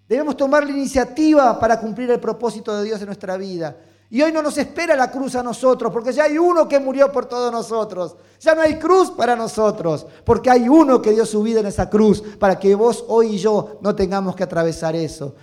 Debemos 0.09 0.37
tomar 0.37 0.65
la 0.65 0.71
iniciativa 0.71 1.59
para 1.59 1.81
cumplir 1.81 2.11
el 2.11 2.21
propósito 2.21 2.77
de 2.77 2.85
Dios 2.85 3.01
en 3.01 3.07
nuestra 3.07 3.37
vida. 3.37 3.77
Y 4.11 4.23
hoy 4.23 4.33
no 4.33 4.43
nos 4.43 4.59
espera 4.59 4.95
la 4.95 5.11
cruz 5.11 5.35
a 5.35 5.43
nosotros, 5.43 5.93
porque 5.93 6.13
ya 6.13 6.25
hay 6.25 6.39
uno 6.39 6.69
que 6.69 6.79
murió 6.79 7.11
por 7.11 7.27
todos 7.27 7.51
nosotros. 7.51 8.17
Ya 8.41 8.55
no 8.55 8.61
hay 8.61 8.79
cruz 8.79 9.11
para 9.11 9.35
nosotros, 9.35 10.07
porque 10.25 10.51
hay 10.51 10.69
uno 10.69 11.01
que 11.03 11.13
dio 11.13 11.27
su 11.27 11.43
vida 11.43 11.61
en 11.61 11.67
esa 11.67 11.89
cruz, 11.91 12.23
para 12.39 12.59
que 12.59 12.75
vos, 12.75 13.05
hoy 13.09 13.35
y 13.35 13.39
yo 13.39 13.79
no 13.81 13.95
tengamos 13.95 14.37
que 14.37 14.45
atravesar 14.45 14.95
eso. 14.95 15.35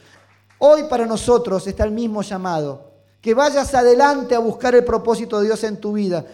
Hoy 0.59 0.83
para 0.83 1.05
nosotros 1.05 1.65
está 1.65 1.83
el 1.83 1.91
mismo 1.91 2.21
llamado. 2.21 2.91
Que 3.19 3.33
vayas 3.33 3.73
adelante 3.73 4.35
a 4.35 4.39
buscar 4.39 4.73
el 4.73 4.83
propósito 4.83 5.39
de 5.39 5.47
Dios 5.47 5.63
en 5.63 5.77
tu 5.77 5.93
vida. 5.93 6.25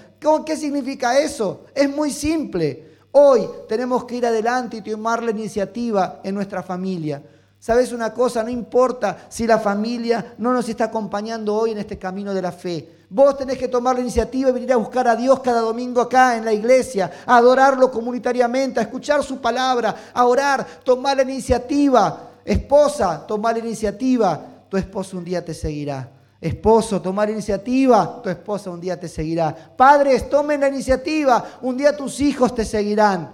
¿Qué 0.46 0.56
significa 0.56 1.20
eso? 1.20 1.66
Es 1.74 1.90
muy 1.90 2.12
simple. 2.12 2.98
Hoy 3.12 3.50
tenemos 3.68 4.06
que 4.06 4.16
ir 4.16 4.26
adelante 4.26 4.78
y 4.78 4.82
tomar 4.82 5.24
la 5.24 5.32
iniciativa 5.32 6.22
en 6.24 6.36
nuestra 6.36 6.62
familia. 6.62 7.24
¿Sabes 7.68 7.92
una 7.92 8.14
cosa? 8.14 8.44
No 8.44 8.50
importa 8.50 9.26
si 9.28 9.46
la 9.46 9.60
familia 9.60 10.36
no 10.38 10.54
nos 10.54 10.70
está 10.70 10.86
acompañando 10.86 11.54
hoy 11.54 11.72
en 11.72 11.80
este 11.80 12.00
camino 12.00 12.34
de 12.34 12.42
la 12.42 12.54
fe. 12.54 13.04
Vos 13.10 13.38
tenés 13.38 13.58
que 13.58 13.68
tomar 13.68 13.96
la 13.96 14.04
iniciativa 14.04 14.50
y 14.50 14.54
venir 14.54 14.72
a 14.72 14.78
buscar 14.78 15.06
a 15.06 15.18
Dios 15.18 15.42
cada 15.42 15.60
domingo 15.60 16.00
acá 16.00 16.38
en 16.38 16.46
la 16.46 16.54
iglesia, 16.54 17.12
a 17.26 17.36
adorarlo 17.36 17.92
comunitariamente, 17.92 18.80
a 18.80 18.84
escuchar 18.84 19.22
su 19.22 19.42
palabra, 19.42 19.94
a 20.14 20.26
orar, 20.26 20.66
tomar 20.86 21.18
la 21.18 21.24
iniciativa. 21.24 22.30
Esposa, 22.46 23.28
tomar 23.28 23.58
la 23.58 23.66
iniciativa, 23.66 24.42
tu 24.70 24.78
esposo 24.78 25.18
un 25.18 25.26
día 25.26 25.44
te 25.44 25.54
seguirá. 25.54 26.10
Esposo, 26.40 27.02
tomar 27.02 27.30
iniciativa, 27.30 28.22
tu 28.24 28.30
esposa 28.30 28.70
un 28.70 28.80
día 28.80 28.98
te 28.98 29.10
seguirá. 29.10 29.54
Padres, 29.76 30.30
tomen 30.30 30.62
la 30.62 30.70
iniciativa, 30.70 31.44
un 31.62 31.76
día 31.76 31.98
tus 31.98 32.22
hijos 32.22 32.56
te 32.56 32.64
seguirán. 32.64 33.30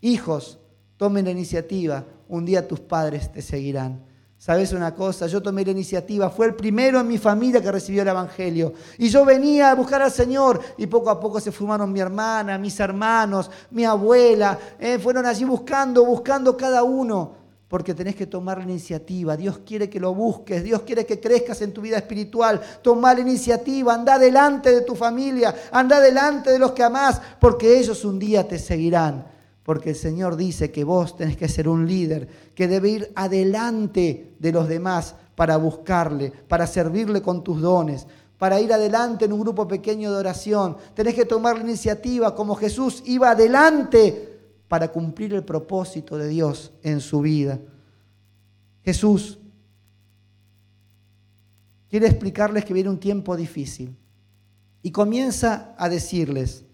Hijos, 0.00 0.58
tomen 0.96 1.26
la 1.26 1.30
iniciativa, 1.32 2.02
un 2.30 2.44
día 2.44 2.66
tus 2.66 2.80
padres 2.80 3.30
te 3.30 3.42
seguirán. 3.42 4.02
¿Sabes 4.38 4.72
una 4.72 4.94
cosa? 4.94 5.26
Yo 5.26 5.42
tomé 5.42 5.66
la 5.66 5.72
iniciativa, 5.72 6.30
fue 6.30 6.46
el 6.46 6.54
primero 6.54 6.98
en 6.98 7.06
mi 7.06 7.18
familia 7.18 7.60
que 7.60 7.70
recibió 7.70 8.00
el 8.00 8.08
Evangelio. 8.08 8.72
Y 8.96 9.10
yo 9.10 9.22
venía 9.26 9.70
a 9.70 9.74
buscar 9.74 10.00
al 10.00 10.10
Señor 10.10 10.58
y 10.78 10.86
poco 10.86 11.10
a 11.10 11.20
poco 11.20 11.38
se 11.40 11.52
fumaron 11.52 11.92
mi 11.92 12.00
hermana, 12.00 12.56
mis 12.56 12.80
hermanos, 12.80 13.50
mi 13.70 13.84
abuela. 13.84 14.58
Eh, 14.78 14.98
fueron 14.98 15.26
allí 15.26 15.44
buscando, 15.44 16.06
buscando 16.06 16.56
cada 16.56 16.82
uno 16.82 17.34
porque 17.70 17.94
tenés 17.94 18.16
que 18.16 18.26
tomar 18.26 18.58
la 18.58 18.64
iniciativa. 18.64 19.36
Dios 19.36 19.60
quiere 19.64 19.88
que 19.88 20.00
lo 20.00 20.12
busques, 20.12 20.64
Dios 20.64 20.82
quiere 20.82 21.06
que 21.06 21.20
crezcas 21.20 21.62
en 21.62 21.72
tu 21.72 21.82
vida 21.82 21.98
espiritual. 21.98 22.60
Toma 22.82 23.14
la 23.14 23.20
iniciativa, 23.20 23.94
anda 23.94 24.18
delante 24.18 24.72
de 24.72 24.80
tu 24.80 24.96
familia, 24.96 25.54
anda 25.70 26.00
delante 26.00 26.50
de 26.50 26.58
los 26.58 26.72
que 26.72 26.82
amás, 26.82 27.20
porque 27.38 27.78
ellos 27.78 28.04
un 28.04 28.18
día 28.18 28.48
te 28.48 28.58
seguirán. 28.58 29.24
Porque 29.62 29.90
el 29.90 29.96
Señor 29.96 30.36
dice 30.36 30.70
que 30.70 30.84
vos 30.84 31.16
tenés 31.16 31.36
que 31.36 31.48
ser 31.48 31.68
un 31.68 31.86
líder, 31.86 32.28
que 32.54 32.66
debe 32.66 32.88
ir 32.88 33.12
adelante 33.14 34.34
de 34.38 34.52
los 34.52 34.68
demás 34.68 35.14
para 35.34 35.56
buscarle, 35.56 36.32
para 36.48 36.66
servirle 36.66 37.22
con 37.22 37.44
tus 37.44 37.60
dones, 37.60 38.06
para 38.38 38.60
ir 38.60 38.72
adelante 38.72 39.26
en 39.26 39.32
un 39.32 39.40
grupo 39.40 39.68
pequeño 39.68 40.10
de 40.10 40.16
oración. 40.16 40.76
Tenés 40.94 41.14
que 41.14 41.26
tomar 41.26 41.56
la 41.56 41.64
iniciativa 41.64 42.34
como 42.34 42.54
Jesús 42.54 43.02
iba 43.04 43.30
adelante 43.30 44.38
para 44.66 44.88
cumplir 44.88 45.34
el 45.34 45.44
propósito 45.44 46.16
de 46.16 46.28
Dios 46.28 46.72
en 46.82 47.00
su 47.00 47.20
vida. 47.20 47.58
Jesús 48.82 49.38
quiere 51.88 52.06
explicarles 52.06 52.64
que 52.64 52.72
viene 52.72 52.88
un 52.88 53.00
tiempo 53.00 53.36
difícil 53.36 53.96
y 54.82 54.90
comienza 54.90 55.74
a 55.76 55.88
decirles, 55.88 56.64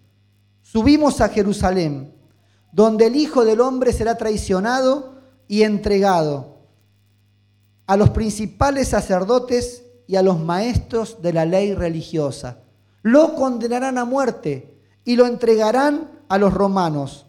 subimos 0.62 1.20
a 1.20 1.28
Jerusalén, 1.28 2.12
donde 2.72 3.06
el 3.06 3.16
Hijo 3.16 3.44
del 3.44 3.60
Hombre 3.60 3.92
será 3.92 4.16
traicionado 4.16 5.14
y 5.48 5.62
entregado 5.62 6.56
a 7.86 7.96
los 7.96 8.10
principales 8.10 8.88
sacerdotes 8.88 9.84
y 10.06 10.16
a 10.16 10.22
los 10.22 10.40
maestros 10.40 11.22
de 11.22 11.32
la 11.32 11.44
ley 11.44 11.74
religiosa. 11.74 12.58
Lo 13.02 13.34
condenarán 13.34 13.98
a 13.98 14.04
muerte 14.04 14.78
y 15.04 15.16
lo 15.16 15.26
entregarán 15.26 16.10
a 16.28 16.38
los 16.38 16.52
romanos 16.52 17.26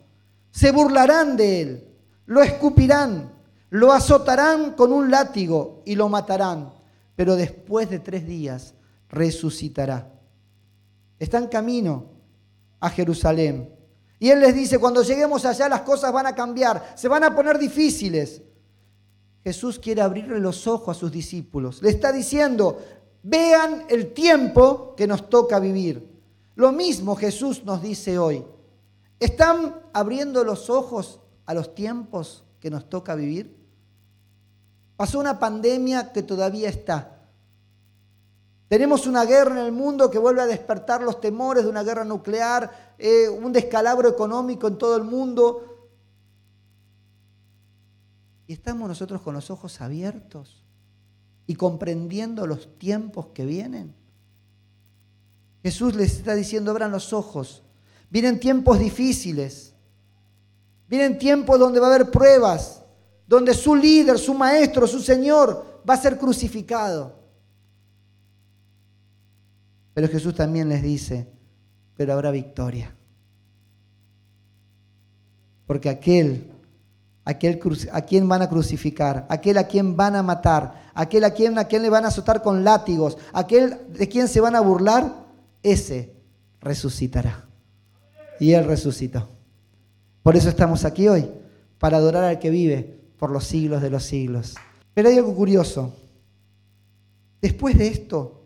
se 0.57 0.71
burlarán 0.71 1.37
de 1.37 1.61
él, 1.61 1.87
lo 2.25 2.41
escupirán, 2.41 3.31
lo 3.69 3.91
azotarán 3.91 4.71
con 4.71 4.91
un 4.91 5.11
látigo 5.11 5.83
y 5.85 5.93
lo 5.93 6.09
matarán, 6.09 6.73
pero 7.15 7.35
después 7.35 7.91
de 7.91 7.99
tres 7.99 8.25
días 8.25 8.73
resucitará. 9.07 10.11
Está 11.19 11.37
en 11.37 11.45
camino 11.45 12.05
a 12.79 12.89
Jerusalén. 12.89 13.71
Y 14.19 14.29
él 14.29 14.39
les 14.39 14.55
dice, 14.55 14.79
cuando 14.79 15.03
lleguemos 15.03 15.45
allá 15.45 15.69
las 15.69 15.81
cosas 15.81 16.11
van 16.11 16.25
a 16.25 16.35
cambiar, 16.35 16.93
se 16.95 17.07
van 17.07 17.23
a 17.23 17.35
poner 17.35 17.59
difíciles. 17.59 18.41
Jesús 19.43 19.79
quiere 19.79 20.01
abrirle 20.01 20.39
los 20.39 20.67
ojos 20.67 20.97
a 20.97 20.99
sus 20.99 21.11
discípulos. 21.11 21.81
Le 21.81 21.89
está 21.89 22.11
diciendo, 22.11 22.79
vean 23.23 23.85
el 23.89 24.13
tiempo 24.13 24.95
que 24.95 25.07
nos 25.07 25.29
toca 25.29 25.59
vivir. 25.59 26.17
Lo 26.55 26.71
mismo 26.71 27.15
Jesús 27.15 27.63
nos 27.63 27.81
dice 27.81 28.17
hoy. 28.17 28.43
¿Están 29.19 29.79
abriendo 29.93 30.43
los 30.43 30.69
ojos 30.69 31.19
a 31.45 31.53
los 31.53 31.73
tiempos 31.75 32.43
que 32.59 32.69
nos 32.69 32.89
toca 32.89 33.15
vivir? 33.15 33.55
Pasó 34.95 35.19
una 35.19 35.39
pandemia 35.39 36.11
que 36.11 36.23
todavía 36.23 36.69
está. 36.69 37.16
Tenemos 38.67 39.07
una 39.07 39.23
guerra 39.25 39.59
en 39.59 39.65
el 39.65 39.71
mundo 39.71 40.11
que 40.11 40.19
vuelve 40.19 40.41
a 40.41 40.45
despertar 40.45 41.01
los 41.01 41.21
temores 41.21 41.63
de 41.63 41.69
una 41.69 41.83
guerra 41.83 42.03
nuclear, 42.03 42.95
eh, 42.97 43.29
un 43.29 43.53
descalabro 43.53 44.09
económico 44.09 44.67
en 44.67 44.77
todo 44.77 44.97
el 44.97 45.03
mundo. 45.03 45.89
Y 48.45 48.53
estamos 48.53 48.87
nosotros 48.87 49.21
con 49.21 49.33
los 49.33 49.49
ojos 49.49 49.79
abiertos 49.81 50.63
y 51.45 51.55
comprendiendo 51.55 52.45
los 52.45 52.77
tiempos 52.77 53.27
que 53.27 53.45
vienen. 53.45 53.95
Jesús 55.63 55.95
les 55.95 56.17
está 56.17 56.35
diciendo, 56.35 56.71
abran 56.71 56.91
los 56.91 57.13
ojos 57.13 57.63
Vienen 58.09 58.39
tiempos 58.39 58.79
difíciles. 58.79 59.73
Vienen 60.87 61.17
tiempos 61.17 61.59
donde 61.59 61.79
va 61.79 61.87
a 61.87 61.95
haber 61.95 62.11
pruebas, 62.11 62.81
donde 63.27 63.53
su 63.53 63.75
líder, 63.75 64.17
su 64.17 64.33
maestro, 64.33 64.87
su 64.87 65.01
Señor 65.01 65.81
va 65.87 65.95
a 65.95 66.01
ser 66.01 66.17
crucificado. 66.17 67.26
Pero 69.97 70.09
Jesús 70.09 70.35
también 70.35 70.69
les 70.69 70.83
dice, 70.83 71.25
pero 71.95 72.13
habrá 72.13 72.29
victoria. 72.29 72.93
Porque 75.65 75.89
aquel, 75.89 76.51
aquel 77.25 77.59
a 77.91 78.01
quien 78.01 78.29
van 78.29 78.43
a 78.43 78.47
crucificar, 78.47 79.25
aquel 79.27 79.57
a 79.57 79.63
quien 79.63 79.97
van 79.97 80.15
a 80.15 80.21
matar, 80.21 80.91
aquel 80.93 81.23
a 81.23 81.31
quien, 81.31 81.57
a 81.57 81.63
quien 81.63 81.81
le 81.81 81.89
van 81.89 82.05
a 82.05 82.09
azotar 82.09 82.43
con 82.43 82.63
látigos, 82.63 83.17
aquel 83.33 83.75
de 83.89 84.07
quien 84.07 84.27
se 84.27 84.39
van 84.39 84.55
a 84.55 84.61
burlar, 84.61 85.15
ese 85.63 86.13
resucitará 86.61 87.47
y 88.39 88.51
Él 88.51 88.65
resucitó. 88.65 89.27
Por 90.21 90.35
eso 90.35 90.49
estamos 90.49 90.85
aquí 90.85 91.07
hoy, 91.07 91.27
para 91.79 91.97
adorar 91.97 92.23
al 92.23 92.37
que 92.37 92.51
vive 92.51 92.99
por 93.17 93.31
los 93.31 93.45
siglos 93.45 93.81
de 93.81 93.89
los 93.89 94.03
siglos. 94.03 94.53
Pero 94.93 95.09
hay 95.09 95.17
algo 95.17 95.33
curioso. 95.33 95.91
Después 97.41 97.79
de 97.79 97.87
esto, 97.87 98.37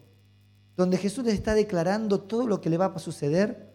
donde 0.82 0.98
Jesús 0.98 1.24
les 1.24 1.36
está 1.36 1.54
declarando 1.54 2.22
todo 2.22 2.48
lo 2.48 2.60
que 2.60 2.70
le 2.70 2.78
va 2.78 2.88
a 2.88 3.00
suceder, 3.00 3.72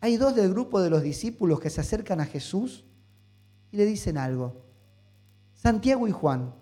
hay 0.00 0.18
dos 0.18 0.36
del 0.36 0.50
grupo 0.50 0.80
de 0.80 0.90
los 0.90 1.02
discípulos 1.02 1.60
que 1.60 1.70
se 1.70 1.80
acercan 1.80 2.20
a 2.20 2.26
Jesús 2.26 2.84
y 3.72 3.78
le 3.78 3.86
dicen 3.86 4.18
algo. 4.18 4.62
Santiago 5.54 6.06
y 6.06 6.12
Juan, 6.12 6.54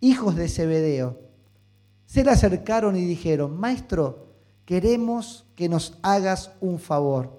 hijos 0.00 0.34
de 0.34 0.48
Zebedeo, 0.48 1.20
se 2.06 2.24
le 2.24 2.30
acercaron 2.30 2.96
y 2.96 3.04
dijeron, 3.04 3.60
Maestro, 3.60 4.28
queremos 4.64 5.46
que 5.54 5.68
nos 5.68 5.98
hagas 6.00 6.50
un 6.60 6.78
favor. 6.78 7.38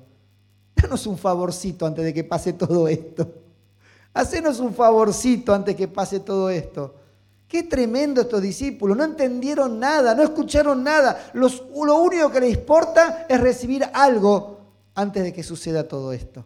Danos 0.76 1.08
un 1.08 1.18
favorcito 1.18 1.88
antes 1.88 2.06
de 2.06 2.14
que 2.14 2.24
pase 2.24 2.54
todo 2.54 2.88
esto. 2.88 3.34
Hacenos 4.14 4.60
un 4.60 4.76
favorcito 4.76 5.56
antes 5.56 5.74
de 5.74 5.78
que 5.78 5.88
pase 5.88 6.20
todo 6.20 6.52
esto. 6.52 6.99
Qué 7.50 7.64
tremendo 7.64 8.22
estos 8.22 8.44
discípulos. 8.44 8.96
No 8.96 9.04
entendieron 9.04 9.80
nada, 9.80 10.14
no 10.14 10.22
escucharon 10.22 10.84
nada. 10.84 11.32
lo 11.34 12.00
único 12.00 12.30
que 12.32 12.40
les 12.42 12.54
importa 12.54 13.26
es 13.28 13.42
recibir 13.42 13.84
algo 13.92 14.60
antes 14.94 15.24
de 15.24 15.34
que 15.34 15.42
suceda 15.42 15.88
todo 15.88 16.14
esto. 16.14 16.46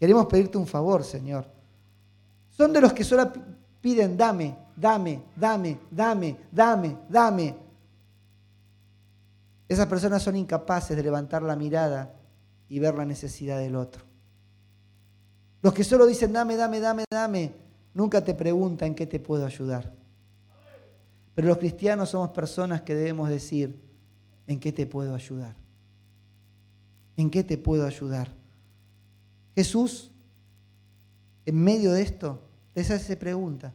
Queremos 0.00 0.26
pedirte 0.26 0.58
un 0.58 0.66
favor, 0.66 1.04
Señor. 1.04 1.46
Son 2.50 2.72
de 2.72 2.80
los 2.80 2.92
que 2.92 3.04
solo 3.04 3.32
piden, 3.80 4.16
dame, 4.16 4.56
dame, 4.74 5.22
dame, 5.36 5.78
dame, 5.88 6.36
dame, 6.50 6.96
dame. 7.08 7.54
Esas 9.68 9.86
personas 9.86 10.20
son 10.20 10.34
incapaces 10.34 10.96
de 10.96 11.02
levantar 11.04 11.44
la 11.44 11.54
mirada 11.54 12.12
y 12.68 12.80
ver 12.80 12.96
la 12.96 13.04
necesidad 13.04 13.58
del 13.60 13.76
otro. 13.76 14.02
Los 15.62 15.72
que 15.72 15.84
solo 15.84 16.06
dicen 16.06 16.32
dame, 16.32 16.56
dame, 16.56 16.80
dame, 16.80 17.04
dame, 17.08 17.52
nunca 17.94 18.22
te 18.22 18.34
preguntan 18.34 18.88
en 18.88 18.94
qué 18.94 19.06
te 19.06 19.20
puedo 19.20 19.46
ayudar. 19.46 19.92
Pero 21.34 21.48
los 21.48 21.58
cristianos 21.58 22.10
somos 22.10 22.30
personas 22.30 22.82
que 22.82 22.94
debemos 22.94 23.28
decir 23.28 23.80
en 24.46 24.60
qué 24.60 24.72
te 24.72 24.86
puedo 24.86 25.14
ayudar. 25.14 25.56
¿En 27.16 27.30
qué 27.30 27.42
te 27.42 27.58
puedo 27.58 27.86
ayudar? 27.86 28.28
Jesús, 29.54 30.10
en 31.46 31.56
medio 31.56 31.92
de 31.92 32.02
esto, 32.02 32.42
les 32.74 32.90
hace 32.90 33.16
pregunta. 33.16 33.74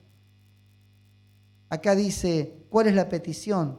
Acá 1.69 1.95
dice, 1.95 2.53
¿cuál 2.69 2.87
es 2.87 2.95
la 2.95 3.09
petición? 3.09 3.77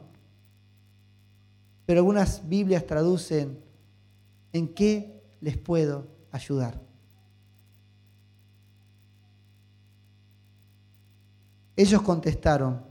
Pero 1.85 2.01
algunas 2.01 2.47
Biblias 2.47 2.85
traducen, 2.85 3.57
¿En 4.53 4.67
qué 4.69 5.21
les 5.41 5.57
puedo 5.57 6.07
ayudar? 6.31 6.81
Ellos 11.79 12.01
contestaron, 12.01 12.81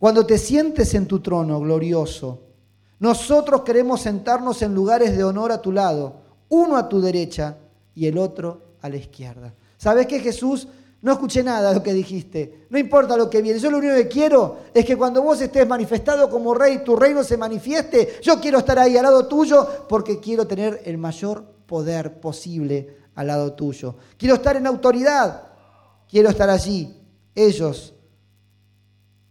Cuando 0.00 0.26
te 0.26 0.36
sientes 0.36 0.92
en 0.94 1.06
tu 1.06 1.20
trono 1.20 1.60
glorioso, 1.60 2.40
nosotros 2.98 3.62
queremos 3.62 4.00
sentarnos 4.00 4.62
en 4.62 4.74
lugares 4.74 5.16
de 5.16 5.22
honor 5.22 5.52
a 5.52 5.62
tu 5.62 5.70
lado, 5.70 6.16
uno 6.48 6.76
a 6.76 6.88
tu 6.88 7.00
derecha 7.00 7.56
y 7.94 8.06
el 8.06 8.18
otro 8.18 8.62
a 8.82 8.88
la 8.88 8.96
izquierda. 8.96 9.54
¿Sabes 9.76 10.08
qué, 10.08 10.18
Jesús? 10.18 10.66
No 11.02 11.12
escuché 11.12 11.44
nada 11.44 11.68
de 11.68 11.76
lo 11.76 11.82
que 11.84 11.92
dijiste. 11.94 12.66
No 12.68 12.78
importa 12.78 13.16
lo 13.16 13.30
que 13.30 13.40
viene. 13.40 13.60
Yo 13.60 13.70
lo 13.70 13.78
único 13.78 13.94
que 13.94 14.08
quiero 14.08 14.56
es 14.74 14.84
que 14.84 14.96
cuando 14.96 15.22
vos 15.22 15.40
estés 15.40 15.64
manifestado 15.64 16.28
como 16.28 16.52
rey, 16.52 16.82
tu 16.82 16.96
reino 16.96 17.22
se 17.22 17.36
manifieste. 17.36 18.18
Yo 18.22 18.40
quiero 18.40 18.58
estar 18.58 18.76
ahí 18.76 18.96
al 18.96 19.04
lado 19.04 19.28
tuyo 19.28 19.86
porque 19.88 20.18
quiero 20.18 20.48
tener 20.48 20.82
el 20.84 20.98
mayor 20.98 21.44
poder 21.64 22.18
posible 22.18 22.96
al 23.14 23.28
lado 23.28 23.52
tuyo. 23.52 23.94
Quiero 24.18 24.34
estar 24.34 24.56
en 24.56 24.66
autoridad. 24.66 25.44
Quiero 26.10 26.28
estar 26.28 26.50
allí. 26.50 26.92
Ellos 27.32 27.92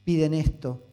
piden 0.06 0.34
esto 0.34 0.84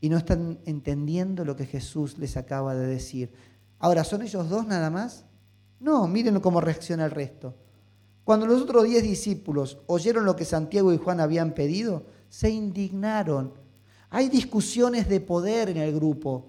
y 0.00 0.08
no 0.08 0.16
están 0.16 0.60
entendiendo 0.64 1.44
lo 1.44 1.56
que 1.56 1.66
Jesús 1.66 2.16
les 2.16 2.36
acaba 2.36 2.74
de 2.74 2.86
decir. 2.86 3.32
Ahora, 3.78 4.04
¿son 4.04 4.22
ellos 4.22 4.48
dos 4.48 4.66
nada 4.66 4.88
más? 4.88 5.26
No, 5.80 6.08
miren 6.08 6.40
cómo 6.40 6.60
reacciona 6.60 7.04
el 7.04 7.10
resto. 7.10 7.54
Cuando 8.24 8.46
los 8.46 8.62
otros 8.62 8.84
diez 8.84 9.02
discípulos 9.02 9.78
oyeron 9.86 10.24
lo 10.24 10.36
que 10.36 10.44
Santiago 10.44 10.92
y 10.92 10.98
Juan 10.98 11.20
habían 11.20 11.54
pedido, 11.54 12.04
se 12.28 12.50
indignaron. 12.50 13.54
Hay 14.10 14.28
discusiones 14.28 15.08
de 15.08 15.20
poder 15.20 15.68
en 15.68 15.78
el 15.78 15.94
grupo, 15.94 16.46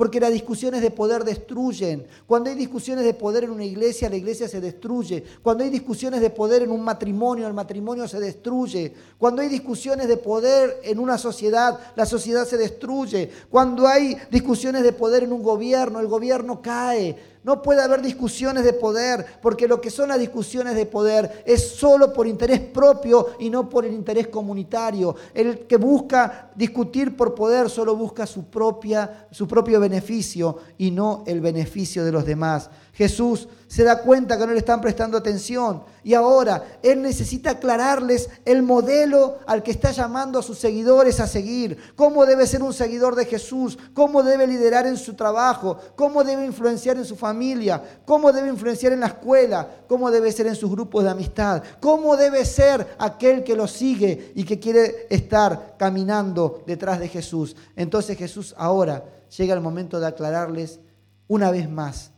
porque 0.00 0.18
las 0.18 0.32
discusiones 0.32 0.80
de 0.80 0.90
poder 0.90 1.24
destruyen. 1.24 2.06
Cuando 2.26 2.48
hay 2.48 2.56
discusiones 2.56 3.04
de 3.04 3.12
poder 3.12 3.44
en 3.44 3.50
una 3.50 3.66
iglesia, 3.66 4.08
la 4.08 4.16
iglesia 4.16 4.48
se 4.48 4.58
destruye. 4.58 5.22
Cuando 5.42 5.62
hay 5.62 5.68
discusiones 5.68 6.22
de 6.22 6.30
poder 6.30 6.62
en 6.62 6.70
un 6.70 6.82
matrimonio, 6.82 7.46
el 7.46 7.52
matrimonio 7.52 8.08
se 8.08 8.18
destruye. 8.18 8.94
Cuando 9.18 9.42
hay 9.42 9.48
discusiones 9.48 10.08
de 10.08 10.16
poder 10.16 10.80
en 10.84 11.00
una 11.00 11.18
sociedad, 11.18 11.78
la 11.96 12.06
sociedad 12.06 12.46
se 12.46 12.56
destruye. 12.56 13.30
Cuando 13.50 13.86
hay 13.86 14.16
discusiones 14.30 14.84
de 14.84 14.94
poder 14.94 15.24
en 15.24 15.34
un 15.34 15.42
gobierno, 15.42 16.00
el 16.00 16.06
gobierno 16.06 16.62
cae. 16.62 17.14
No 17.42 17.62
puede 17.62 17.82
haber 17.82 18.02
discusiones 18.02 18.64
de 18.64 18.74
poder, 18.74 19.24
porque 19.40 19.66
lo 19.66 19.80
que 19.80 19.90
son 19.90 20.10
las 20.10 20.18
discusiones 20.18 20.74
de 20.74 20.84
poder 20.84 21.42
es 21.46 21.70
solo 21.70 22.12
por 22.12 22.26
interés 22.26 22.60
propio 22.60 23.28
y 23.38 23.48
no 23.48 23.68
por 23.68 23.86
el 23.86 23.94
interés 23.94 24.28
comunitario. 24.28 25.16
El 25.32 25.60
que 25.60 25.78
busca 25.78 26.50
discutir 26.54 27.16
por 27.16 27.34
poder 27.34 27.70
solo 27.70 27.96
busca 27.96 28.26
su, 28.26 28.44
propia, 28.44 29.26
su 29.30 29.48
propio 29.48 29.80
beneficio 29.80 30.58
y 30.76 30.90
no 30.90 31.24
el 31.26 31.40
beneficio 31.40 32.04
de 32.04 32.12
los 32.12 32.26
demás. 32.26 32.68
Jesús 33.00 33.48
se 33.66 33.82
da 33.82 34.02
cuenta 34.02 34.36
que 34.36 34.46
no 34.46 34.52
le 34.52 34.58
están 34.58 34.78
prestando 34.78 35.16
atención. 35.16 35.84
Y 36.04 36.12
ahora 36.12 36.80
Él 36.82 37.00
necesita 37.00 37.52
aclararles 37.52 38.28
el 38.44 38.62
modelo 38.62 39.38
al 39.46 39.62
que 39.62 39.70
está 39.70 39.90
llamando 39.90 40.38
a 40.38 40.42
sus 40.42 40.58
seguidores 40.58 41.18
a 41.18 41.26
seguir, 41.26 41.78
cómo 41.96 42.26
debe 42.26 42.46
ser 42.46 42.62
un 42.62 42.74
seguidor 42.74 43.14
de 43.14 43.24
Jesús, 43.24 43.78
cómo 43.94 44.22
debe 44.22 44.46
liderar 44.46 44.86
en 44.86 44.98
su 44.98 45.14
trabajo, 45.14 45.78
cómo 45.96 46.24
debe 46.24 46.44
influenciar 46.44 46.98
en 46.98 47.06
su 47.06 47.16
familia, 47.16 47.82
cómo 48.04 48.32
debe 48.32 48.50
influenciar 48.50 48.92
en 48.92 49.00
la 49.00 49.06
escuela, 49.06 49.66
cómo 49.88 50.10
debe 50.10 50.30
ser 50.30 50.48
en 50.48 50.54
sus 50.56 50.70
grupos 50.70 51.02
de 51.02 51.10
amistad, 51.10 51.62
cómo 51.80 52.18
debe 52.18 52.44
ser 52.44 52.86
aquel 52.98 53.44
que 53.44 53.56
lo 53.56 53.66
sigue 53.66 54.32
y 54.34 54.44
que 54.44 54.60
quiere 54.60 55.06
estar 55.08 55.76
caminando 55.78 56.62
detrás 56.66 57.00
de 57.00 57.08
Jesús. 57.08 57.56
Entonces 57.76 58.18
Jesús 58.18 58.54
ahora 58.58 59.02
llega 59.38 59.54
el 59.54 59.62
momento 59.62 59.98
de 59.98 60.06
aclararles 60.06 60.80
una 61.28 61.50
vez 61.50 61.70
más 61.70 62.10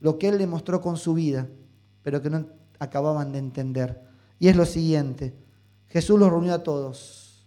lo 0.00 0.18
que 0.18 0.28
Él 0.28 0.38
le 0.38 0.46
mostró 0.46 0.80
con 0.80 0.96
su 0.96 1.14
vida, 1.14 1.46
pero 2.02 2.20
que 2.20 2.30
no 2.30 2.46
acababan 2.78 3.32
de 3.32 3.38
entender. 3.38 4.02
Y 4.38 4.48
es 4.48 4.56
lo 4.56 4.66
siguiente, 4.66 5.34
Jesús 5.88 6.18
los 6.18 6.28
reunió 6.28 6.54
a 6.54 6.62
todos 6.62 7.46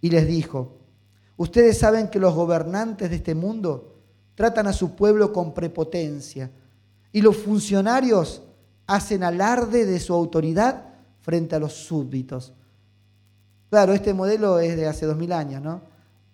y 0.00 0.10
les 0.10 0.26
dijo, 0.26 0.78
ustedes 1.36 1.78
saben 1.78 2.08
que 2.08 2.18
los 2.18 2.34
gobernantes 2.34 3.10
de 3.10 3.16
este 3.16 3.34
mundo 3.34 3.98
tratan 4.34 4.66
a 4.66 4.72
su 4.72 4.94
pueblo 4.94 5.32
con 5.32 5.52
prepotencia 5.52 6.50
y 7.10 7.20
los 7.20 7.36
funcionarios 7.36 8.42
hacen 8.86 9.22
alarde 9.22 9.84
de 9.84 10.00
su 10.00 10.14
autoridad 10.14 10.90
frente 11.20 11.56
a 11.56 11.58
los 11.58 11.72
súbditos. 11.72 12.52
Claro, 13.70 13.92
este 13.92 14.14
modelo 14.14 14.58
es 14.58 14.76
de 14.76 14.86
hace 14.86 15.06
dos 15.06 15.16
mil 15.16 15.32
años, 15.32 15.62
¿no? 15.62 15.82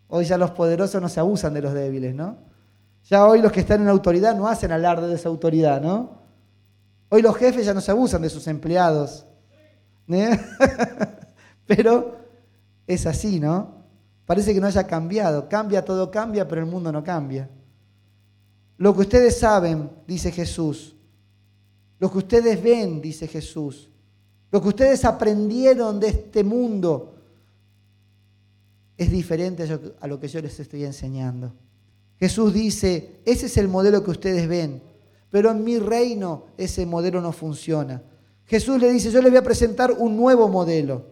Hoy 0.08 0.24
ya 0.24 0.38
los 0.38 0.50
poderosos 0.52 1.00
no 1.00 1.08
se 1.08 1.20
abusan 1.20 1.54
de 1.54 1.62
los 1.62 1.72
débiles, 1.72 2.14
¿no? 2.14 2.47
Ya 3.08 3.26
hoy 3.26 3.40
los 3.40 3.50
que 3.52 3.60
están 3.60 3.80
en 3.80 3.88
autoridad 3.88 4.36
no 4.36 4.48
hacen 4.48 4.70
alarde 4.70 5.08
de 5.08 5.14
esa 5.14 5.30
autoridad, 5.30 5.80
¿no? 5.80 6.18
Hoy 7.08 7.22
los 7.22 7.34
jefes 7.36 7.64
ya 7.64 7.72
no 7.72 7.80
se 7.80 7.90
abusan 7.90 8.20
de 8.20 8.28
sus 8.28 8.46
empleados. 8.46 9.24
¿eh? 10.08 10.38
pero 11.66 12.18
es 12.86 13.06
así, 13.06 13.40
¿no? 13.40 13.78
Parece 14.26 14.52
que 14.52 14.60
no 14.60 14.66
haya 14.66 14.86
cambiado. 14.86 15.48
Cambia, 15.48 15.82
todo 15.82 16.10
cambia, 16.10 16.46
pero 16.46 16.60
el 16.60 16.66
mundo 16.66 16.92
no 16.92 17.02
cambia. 17.02 17.48
Lo 18.76 18.94
que 18.94 19.00
ustedes 19.00 19.38
saben, 19.38 19.90
dice 20.06 20.30
Jesús. 20.30 20.94
Lo 21.98 22.12
que 22.12 22.18
ustedes 22.18 22.62
ven, 22.62 23.00
dice 23.00 23.26
Jesús. 23.26 23.88
Lo 24.50 24.60
que 24.60 24.68
ustedes 24.68 25.04
aprendieron 25.06 25.98
de 25.98 26.08
este 26.08 26.44
mundo 26.44 27.14
es 28.98 29.10
diferente 29.10 29.66
a 29.98 30.06
lo 30.06 30.20
que 30.20 30.28
yo 30.28 30.42
les 30.42 30.60
estoy 30.60 30.84
enseñando. 30.84 31.54
Jesús 32.18 32.52
dice, 32.52 33.20
ese 33.24 33.46
es 33.46 33.57
el 33.57 33.68
modelo 33.68 34.02
que 34.02 34.11
ustedes 34.11 34.48
ven, 34.48 34.83
pero 35.31 35.50
en 35.50 35.62
mi 35.62 35.78
reino 35.78 36.46
ese 36.57 36.85
modelo 36.85 37.20
no 37.20 37.33
funciona. 37.33 38.02
Jesús 38.44 38.81
le 38.81 38.90
dice, 38.90 39.11
yo 39.11 39.20
les 39.22 39.31
voy 39.31 39.38
a 39.38 39.44
presentar 39.44 39.92
un 39.92 40.16
nuevo 40.16 40.48
modelo. 40.48 41.07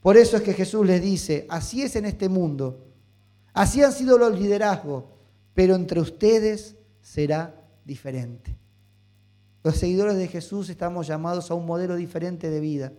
Por 0.00 0.16
eso 0.16 0.36
es 0.36 0.42
que 0.42 0.52
Jesús 0.52 0.86
les 0.86 1.00
dice, 1.00 1.46
así 1.48 1.82
es 1.82 1.96
en 1.96 2.04
este 2.04 2.28
mundo, 2.28 2.84
así 3.54 3.82
han 3.82 3.92
sido 3.92 4.18
los 4.18 4.38
liderazgos, 4.38 5.04
pero 5.54 5.74
entre 5.76 6.00
ustedes 6.00 6.76
será 7.00 7.54
diferente. 7.84 8.54
Los 9.62 9.76
seguidores 9.76 10.16
de 10.16 10.28
Jesús 10.28 10.68
estamos 10.68 11.06
llamados 11.06 11.50
a 11.50 11.54
un 11.54 11.64
modelo 11.64 11.96
diferente 11.96 12.50
de 12.50 12.60
vida, 12.60 12.92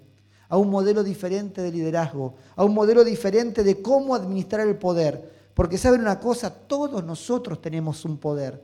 a 0.50 0.58
un 0.58 0.72
modelo 0.72 1.04
diferente 1.04 1.62
de 1.62 1.72
liderazgo, 1.72 2.36
a 2.56 2.64
un 2.64 2.74
modelo 2.74 3.04
diferente 3.04 3.64
de 3.64 3.84
cómo 3.84 4.16
administrar 4.16 4.68
el 4.68 4.78
poder 4.78 5.35
porque 5.56 5.78
saben 5.78 6.02
una 6.02 6.20
cosa, 6.20 6.54
todos 6.54 7.04
nosotros 7.04 7.62
tenemos 7.62 8.04
un 8.04 8.18
poder. 8.18 8.62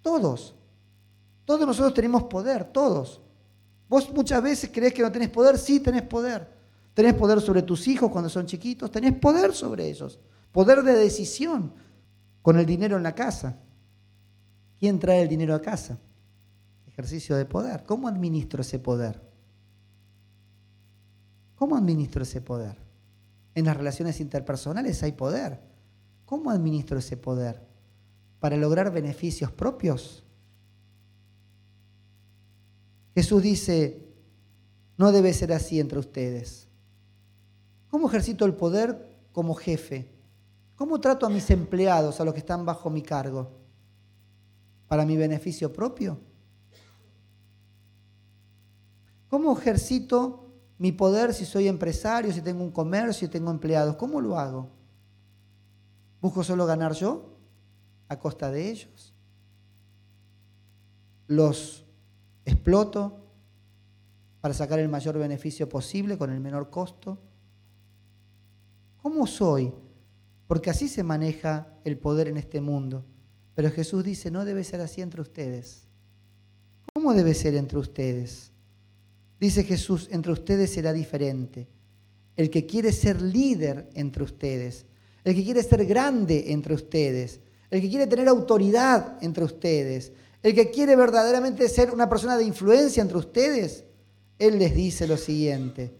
Todos. 0.00 0.54
Todos 1.44 1.66
nosotros 1.66 1.92
tenemos 1.92 2.22
poder, 2.24 2.64
todos. 2.64 3.20
Vos 3.88 4.08
muchas 4.14 4.40
veces 4.40 4.70
crees 4.72 4.94
que 4.94 5.02
no 5.02 5.10
tenés 5.10 5.30
poder, 5.30 5.58
sí 5.58 5.80
tenés 5.80 6.02
poder. 6.02 6.48
Tenés 6.94 7.14
poder 7.14 7.40
sobre 7.40 7.62
tus 7.62 7.88
hijos 7.88 8.10
cuando 8.10 8.30
son 8.30 8.46
chiquitos, 8.46 8.90
tenés 8.90 9.14
poder 9.14 9.52
sobre 9.52 9.88
ellos. 9.88 10.20
Poder 10.52 10.84
de 10.84 10.92
decisión 10.92 11.72
con 12.40 12.56
el 12.56 12.64
dinero 12.64 12.96
en 12.96 13.02
la 13.02 13.14
casa. 13.14 13.58
¿Quién 14.78 15.00
trae 15.00 15.22
el 15.22 15.28
dinero 15.28 15.56
a 15.56 15.60
casa? 15.60 15.98
Ejercicio 16.86 17.34
de 17.34 17.46
poder. 17.46 17.82
¿Cómo 17.84 18.06
administro 18.06 18.60
ese 18.62 18.78
poder? 18.78 19.20
¿Cómo 21.56 21.76
administro 21.76 22.22
ese 22.22 22.40
poder? 22.40 22.76
En 23.56 23.64
las 23.64 23.76
relaciones 23.76 24.20
interpersonales 24.20 25.02
hay 25.02 25.12
poder. 25.12 25.74
¿Cómo 26.26 26.50
administro 26.50 26.98
ese 26.98 27.16
poder? 27.16 27.62
¿Para 28.40 28.56
lograr 28.56 28.92
beneficios 28.92 29.50
propios? 29.50 30.24
Jesús 33.14 33.42
dice, 33.42 34.06
no 34.98 35.12
debe 35.12 35.32
ser 35.32 35.52
así 35.52 35.80
entre 35.80 35.98
ustedes. 35.98 36.68
¿Cómo 37.88 38.08
ejercito 38.08 38.44
el 38.44 38.54
poder 38.54 39.16
como 39.32 39.54
jefe? 39.54 40.10
¿Cómo 40.74 41.00
trato 41.00 41.24
a 41.24 41.30
mis 41.30 41.48
empleados, 41.50 42.20
a 42.20 42.24
los 42.24 42.34
que 42.34 42.40
están 42.40 42.66
bajo 42.66 42.90
mi 42.90 43.02
cargo? 43.02 43.50
¿Para 44.88 45.06
mi 45.06 45.16
beneficio 45.16 45.72
propio? 45.72 46.18
¿Cómo 49.28 49.56
ejercito 49.56 50.52
mi 50.78 50.92
poder 50.92 51.32
si 51.32 51.44
soy 51.44 51.68
empresario, 51.68 52.32
si 52.32 52.42
tengo 52.42 52.62
un 52.62 52.70
comercio, 52.70 53.26
si 53.26 53.32
tengo 53.32 53.50
empleados? 53.50 53.96
¿Cómo 53.96 54.20
lo 54.20 54.38
hago? 54.38 54.75
¿Busco 56.20 56.42
solo 56.42 56.66
ganar 56.66 56.92
yo 56.92 57.38
a 58.08 58.18
costa 58.18 58.50
de 58.50 58.70
ellos? 58.70 59.14
¿Los 61.26 61.84
exploto 62.44 63.20
para 64.40 64.54
sacar 64.54 64.78
el 64.78 64.88
mayor 64.88 65.18
beneficio 65.18 65.68
posible 65.68 66.16
con 66.16 66.30
el 66.30 66.40
menor 66.40 66.70
costo? 66.70 67.18
¿Cómo 69.02 69.26
soy? 69.26 69.72
Porque 70.46 70.70
así 70.70 70.88
se 70.88 71.02
maneja 71.02 71.68
el 71.84 71.98
poder 71.98 72.28
en 72.28 72.36
este 72.36 72.60
mundo. 72.60 73.04
Pero 73.54 73.70
Jesús 73.70 74.04
dice, 74.04 74.30
no 74.30 74.44
debe 74.44 74.64
ser 74.64 74.80
así 74.80 75.00
entre 75.00 75.20
ustedes. 75.20 75.88
¿Cómo 76.92 77.14
debe 77.14 77.34
ser 77.34 77.54
entre 77.54 77.78
ustedes? 77.78 78.52
Dice 79.40 79.64
Jesús, 79.64 80.08
entre 80.10 80.32
ustedes 80.32 80.72
será 80.72 80.92
diferente. 80.92 81.68
El 82.36 82.50
que 82.50 82.66
quiere 82.66 82.92
ser 82.92 83.20
líder 83.20 83.88
entre 83.94 84.22
ustedes 84.22 84.86
el 85.26 85.34
que 85.34 85.42
quiere 85.42 85.60
ser 85.64 85.84
grande 85.86 86.52
entre 86.52 86.72
ustedes, 86.72 87.40
el 87.68 87.80
que 87.80 87.90
quiere 87.90 88.06
tener 88.06 88.28
autoridad 88.28 89.18
entre 89.20 89.42
ustedes, 89.42 90.12
el 90.40 90.54
que 90.54 90.70
quiere 90.70 90.94
verdaderamente 90.94 91.68
ser 91.68 91.90
una 91.90 92.08
persona 92.08 92.36
de 92.38 92.44
influencia 92.44 93.02
entre 93.02 93.18
ustedes, 93.18 93.82
Él 94.38 94.56
les 94.56 94.76
dice 94.76 95.08
lo 95.08 95.16
siguiente, 95.16 95.92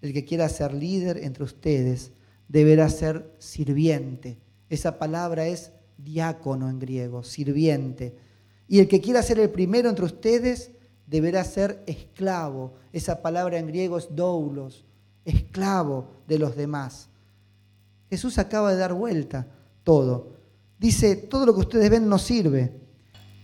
el 0.00 0.12
que 0.12 0.24
quiera 0.24 0.48
ser 0.48 0.74
líder 0.74 1.24
entre 1.24 1.42
ustedes 1.42 2.12
deberá 2.46 2.88
ser 2.88 3.34
sirviente. 3.38 4.38
Esa 4.70 4.96
palabra 5.00 5.48
es 5.48 5.72
diácono 5.96 6.70
en 6.70 6.78
griego, 6.78 7.24
sirviente. 7.24 8.14
Y 8.68 8.78
el 8.78 8.86
que 8.86 9.00
quiera 9.00 9.24
ser 9.24 9.40
el 9.40 9.50
primero 9.50 9.88
entre 9.88 10.04
ustedes 10.04 10.70
deberá 11.08 11.42
ser 11.42 11.82
esclavo. 11.88 12.74
Esa 12.92 13.22
palabra 13.22 13.58
en 13.58 13.66
griego 13.66 13.98
es 13.98 14.14
doulos, 14.14 14.84
esclavo 15.24 16.06
de 16.28 16.38
los 16.38 16.54
demás. 16.54 17.08
Jesús 18.10 18.38
acaba 18.38 18.72
de 18.72 18.78
dar 18.78 18.94
vuelta 18.94 19.46
todo. 19.84 20.32
Dice, 20.78 21.16
todo 21.16 21.46
lo 21.46 21.54
que 21.54 21.60
ustedes 21.60 21.90
ven 21.90 22.08
no 22.08 22.18
sirve. 22.18 22.72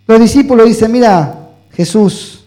Los 0.06 0.20
discípulos 0.20 0.66
dicen, 0.66 0.92
mira, 0.92 1.50
Jesús, 1.70 2.46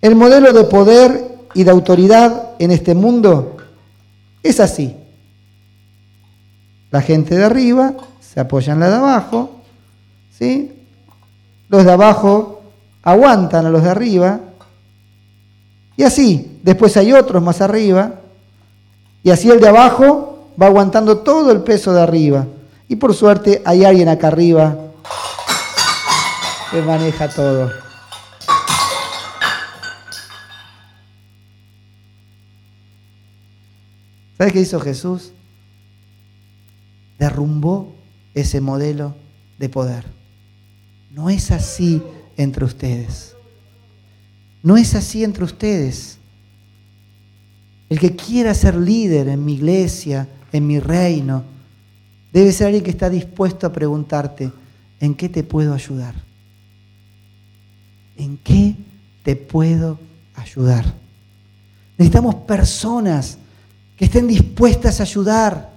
el 0.00 0.14
modelo 0.14 0.52
de 0.52 0.64
poder 0.64 1.32
y 1.54 1.64
de 1.64 1.70
autoridad 1.70 2.52
en 2.58 2.70
este 2.70 2.94
mundo 2.94 3.56
es 4.42 4.60
así. 4.60 4.96
La 6.90 7.02
gente 7.02 7.36
de 7.36 7.44
arriba 7.44 7.94
se 8.20 8.40
apoya 8.40 8.72
en 8.72 8.80
la 8.80 8.88
de 8.88 8.96
abajo, 8.96 9.62
¿sí? 10.30 10.86
Los 11.68 11.84
de 11.84 11.92
abajo 11.92 12.62
aguantan 13.02 13.66
a 13.66 13.70
los 13.70 13.82
de 13.82 13.90
arriba, 13.90 14.40
y 15.96 16.04
así, 16.04 16.58
después 16.62 16.96
hay 16.96 17.12
otros 17.12 17.42
más 17.42 17.60
arriba, 17.60 18.20
y 19.22 19.30
así 19.30 19.50
el 19.50 19.60
de 19.60 19.68
abajo 19.68 20.31
va 20.60 20.66
aguantando 20.66 21.18
todo 21.18 21.52
el 21.52 21.62
peso 21.62 21.92
de 21.92 22.02
arriba. 22.02 22.46
Y 22.88 22.96
por 22.96 23.14
suerte 23.14 23.62
hay 23.64 23.84
alguien 23.84 24.08
acá 24.08 24.28
arriba 24.28 24.76
que 26.70 26.82
maneja 26.82 27.28
todo. 27.28 27.70
¿Sabes 34.36 34.52
qué 34.52 34.60
hizo 34.60 34.80
Jesús? 34.80 35.32
Derrumbó 37.18 37.94
ese 38.34 38.60
modelo 38.60 39.14
de 39.58 39.68
poder. 39.68 40.04
No 41.10 41.30
es 41.30 41.50
así 41.50 42.02
entre 42.36 42.64
ustedes. 42.64 43.36
No 44.62 44.76
es 44.76 44.94
así 44.94 45.22
entre 45.22 45.44
ustedes. 45.44 46.18
El 47.88 48.00
que 48.00 48.16
quiera 48.16 48.54
ser 48.54 48.74
líder 48.74 49.28
en 49.28 49.44
mi 49.44 49.54
iglesia, 49.54 50.26
en 50.52 50.66
mi 50.66 50.78
reino, 50.78 51.44
debe 52.32 52.52
ser 52.52 52.66
alguien 52.68 52.84
que 52.84 52.90
está 52.90 53.08
dispuesto 53.08 53.66
a 53.66 53.72
preguntarte, 53.72 54.52
¿en 55.00 55.14
qué 55.14 55.28
te 55.28 55.42
puedo 55.42 55.74
ayudar? 55.74 56.14
¿En 58.16 58.36
qué 58.38 58.76
te 59.22 59.36
puedo 59.36 59.98
ayudar? 60.34 60.84
Necesitamos 61.96 62.34
personas 62.36 63.38
que 63.96 64.04
estén 64.06 64.26
dispuestas 64.26 65.00
a 65.00 65.04
ayudar, 65.04 65.70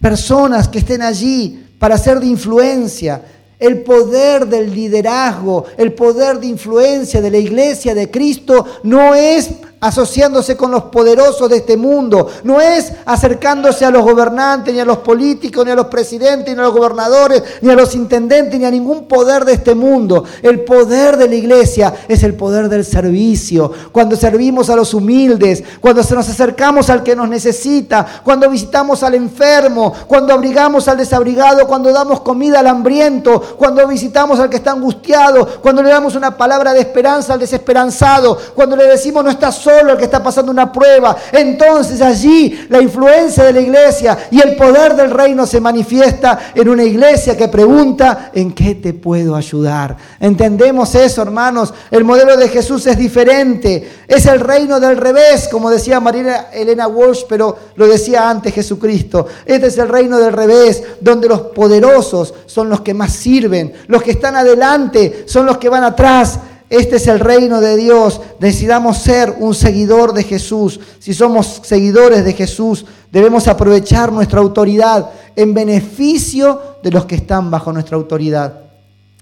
personas 0.00 0.68
que 0.68 0.78
estén 0.78 1.02
allí 1.02 1.66
para 1.78 1.98
ser 1.98 2.20
de 2.20 2.26
influencia. 2.26 3.24
El 3.58 3.82
poder 3.82 4.46
del 4.46 4.74
liderazgo, 4.74 5.66
el 5.76 5.92
poder 5.92 6.40
de 6.40 6.48
influencia 6.48 7.20
de 7.20 7.30
la 7.30 7.38
iglesia 7.38 7.94
de 7.94 8.10
Cristo 8.10 8.80
no 8.82 9.14
es 9.14 9.50
asociándose 9.82 10.56
con 10.56 10.70
los 10.70 10.84
poderosos 10.84 11.50
de 11.50 11.56
este 11.56 11.76
mundo. 11.76 12.28
No 12.44 12.60
es 12.60 12.92
acercándose 13.04 13.84
a 13.84 13.90
los 13.90 14.04
gobernantes, 14.04 14.72
ni 14.72 14.78
a 14.78 14.84
los 14.84 14.98
políticos, 14.98 15.66
ni 15.66 15.72
a 15.72 15.74
los 15.74 15.86
presidentes, 15.86 16.54
ni 16.54 16.60
a 16.60 16.64
los 16.64 16.72
gobernadores, 16.72 17.42
ni 17.60 17.70
a 17.70 17.74
los 17.74 17.94
intendentes, 17.96 18.58
ni 18.60 18.64
a 18.64 18.70
ningún 18.70 19.06
poder 19.08 19.44
de 19.44 19.54
este 19.54 19.74
mundo. 19.74 20.24
El 20.40 20.60
poder 20.60 21.16
de 21.16 21.28
la 21.28 21.34
iglesia 21.34 21.92
es 22.06 22.22
el 22.22 22.34
poder 22.34 22.68
del 22.68 22.84
servicio. 22.84 23.72
Cuando 23.90 24.14
servimos 24.14 24.70
a 24.70 24.76
los 24.76 24.94
humildes, 24.94 25.64
cuando 25.80 26.00
nos 26.00 26.28
acercamos 26.28 26.88
al 26.88 27.02
que 27.02 27.16
nos 27.16 27.28
necesita, 27.28 28.06
cuando 28.22 28.48
visitamos 28.48 29.02
al 29.02 29.16
enfermo, 29.16 29.92
cuando 30.06 30.32
abrigamos 30.32 30.86
al 30.86 30.98
desabrigado, 30.98 31.66
cuando 31.66 31.92
damos 31.92 32.20
comida 32.20 32.60
al 32.60 32.68
hambriento, 32.68 33.40
cuando 33.58 33.84
visitamos 33.88 34.38
al 34.38 34.48
que 34.48 34.58
está 34.58 34.70
angustiado, 34.70 35.44
cuando 35.60 35.82
le 35.82 35.90
damos 35.90 36.14
una 36.14 36.36
palabra 36.36 36.72
de 36.72 36.80
esperanza 36.80 37.32
al 37.32 37.40
desesperanzado, 37.40 38.38
cuando 38.54 38.76
le 38.76 38.84
decimos 38.84 39.24
no 39.24 39.30
estás 39.30 39.56
solo, 39.56 39.71
el 39.80 39.96
que 39.96 40.04
está 40.04 40.22
pasando 40.22 40.52
una 40.52 40.72
prueba. 40.72 41.16
Entonces 41.32 42.00
allí 42.00 42.66
la 42.68 42.80
influencia 42.80 43.44
de 43.44 43.52
la 43.52 43.60
iglesia 43.60 44.18
y 44.30 44.40
el 44.40 44.56
poder 44.56 44.94
del 44.94 45.10
reino 45.10 45.46
se 45.46 45.60
manifiesta 45.60 46.38
en 46.54 46.68
una 46.68 46.84
iglesia 46.84 47.36
que 47.36 47.48
pregunta, 47.48 48.30
¿en 48.34 48.52
qué 48.52 48.74
te 48.74 48.94
puedo 48.94 49.34
ayudar? 49.34 49.96
Entendemos 50.20 50.94
eso, 50.94 51.22
hermanos. 51.22 51.72
El 51.90 52.04
modelo 52.04 52.36
de 52.36 52.48
Jesús 52.48 52.86
es 52.86 52.96
diferente. 52.96 54.02
Es 54.06 54.26
el 54.26 54.40
reino 54.40 54.80
del 54.80 54.96
revés, 54.96 55.48
como 55.48 55.70
decía 55.70 56.00
María 56.00 56.48
Elena 56.52 56.86
Walsh, 56.86 57.24
pero 57.28 57.58
lo 57.76 57.86
decía 57.86 58.28
antes 58.28 58.54
Jesucristo. 58.54 59.26
Este 59.44 59.66
es 59.66 59.78
el 59.78 59.88
reino 59.88 60.18
del 60.18 60.32
revés, 60.32 60.82
donde 61.00 61.28
los 61.28 61.40
poderosos 61.40 62.34
son 62.46 62.68
los 62.68 62.80
que 62.80 62.94
más 62.94 63.12
sirven. 63.12 63.72
Los 63.86 64.02
que 64.02 64.12
están 64.12 64.36
adelante 64.36 65.24
son 65.26 65.46
los 65.46 65.58
que 65.58 65.68
van 65.68 65.84
atrás. 65.84 66.38
Este 66.72 66.96
es 66.96 67.06
el 67.06 67.20
reino 67.20 67.60
de 67.60 67.76
Dios. 67.76 68.22
Decidamos 68.40 68.96
ser 68.96 69.36
un 69.38 69.54
seguidor 69.54 70.14
de 70.14 70.24
Jesús. 70.24 70.80
Si 71.00 71.12
somos 71.12 71.60
seguidores 71.64 72.24
de 72.24 72.32
Jesús, 72.32 72.86
debemos 73.10 73.46
aprovechar 73.46 74.10
nuestra 74.10 74.40
autoridad 74.40 75.10
en 75.36 75.52
beneficio 75.52 76.78
de 76.82 76.90
los 76.90 77.04
que 77.04 77.16
están 77.16 77.50
bajo 77.50 77.74
nuestra 77.74 77.98
autoridad. 77.98 78.54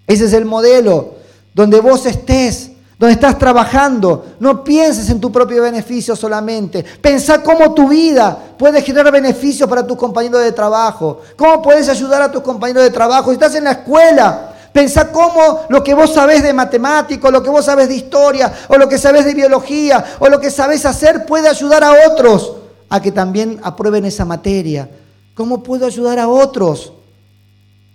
Ese 0.06 0.26
es 0.26 0.32
el 0.32 0.44
modelo. 0.44 1.14
Donde 1.52 1.80
vos 1.80 2.06
estés, 2.06 2.70
donde 2.96 3.14
estás 3.14 3.36
trabajando, 3.36 4.26
no 4.38 4.62
pienses 4.62 5.10
en 5.10 5.20
tu 5.20 5.32
propio 5.32 5.64
beneficio 5.64 6.14
solamente. 6.14 6.84
Pensá 7.02 7.42
cómo 7.42 7.74
tu 7.74 7.88
vida 7.88 8.38
puede 8.56 8.80
generar 8.80 9.12
beneficios 9.12 9.68
para 9.68 9.84
tus 9.84 9.98
compañeros 9.98 10.44
de 10.44 10.52
trabajo. 10.52 11.20
Cómo 11.36 11.60
puedes 11.60 11.88
ayudar 11.88 12.22
a 12.22 12.30
tus 12.30 12.42
compañeros 12.42 12.84
de 12.84 12.90
trabajo. 12.90 13.30
Si 13.30 13.34
estás 13.34 13.56
en 13.56 13.64
la 13.64 13.72
escuela, 13.72 14.49
Pensá 14.72 15.11
cómo 15.11 15.62
lo 15.68 15.83
que 15.83 15.94
vos 15.94 16.14
sabés 16.14 16.42
de 16.42 16.52
matemáticos, 16.52 17.33
lo 17.33 17.42
que 17.42 17.50
vos 17.50 17.64
sabés 17.64 17.88
de 17.88 17.96
historia, 17.96 18.52
o 18.68 18.76
lo 18.76 18.88
que 18.88 18.98
sabés 18.98 19.24
de 19.24 19.35
biología, 19.35 20.04
o 20.20 20.28
lo 20.28 20.38
que 20.38 20.50
sabés 20.50 20.87
hacer 20.87 21.26
puede 21.26 21.48
ayudar 21.48 21.83
a 21.83 21.92
otros 22.09 22.54
a 22.88 23.00
que 23.00 23.11
también 23.12 23.59
aprueben 23.62 24.04
esa 24.04 24.24
materia. 24.24 24.88
¿Cómo 25.35 25.62
puedo 25.62 25.87
ayudar 25.87 26.18
a 26.18 26.28
otros? 26.28 26.92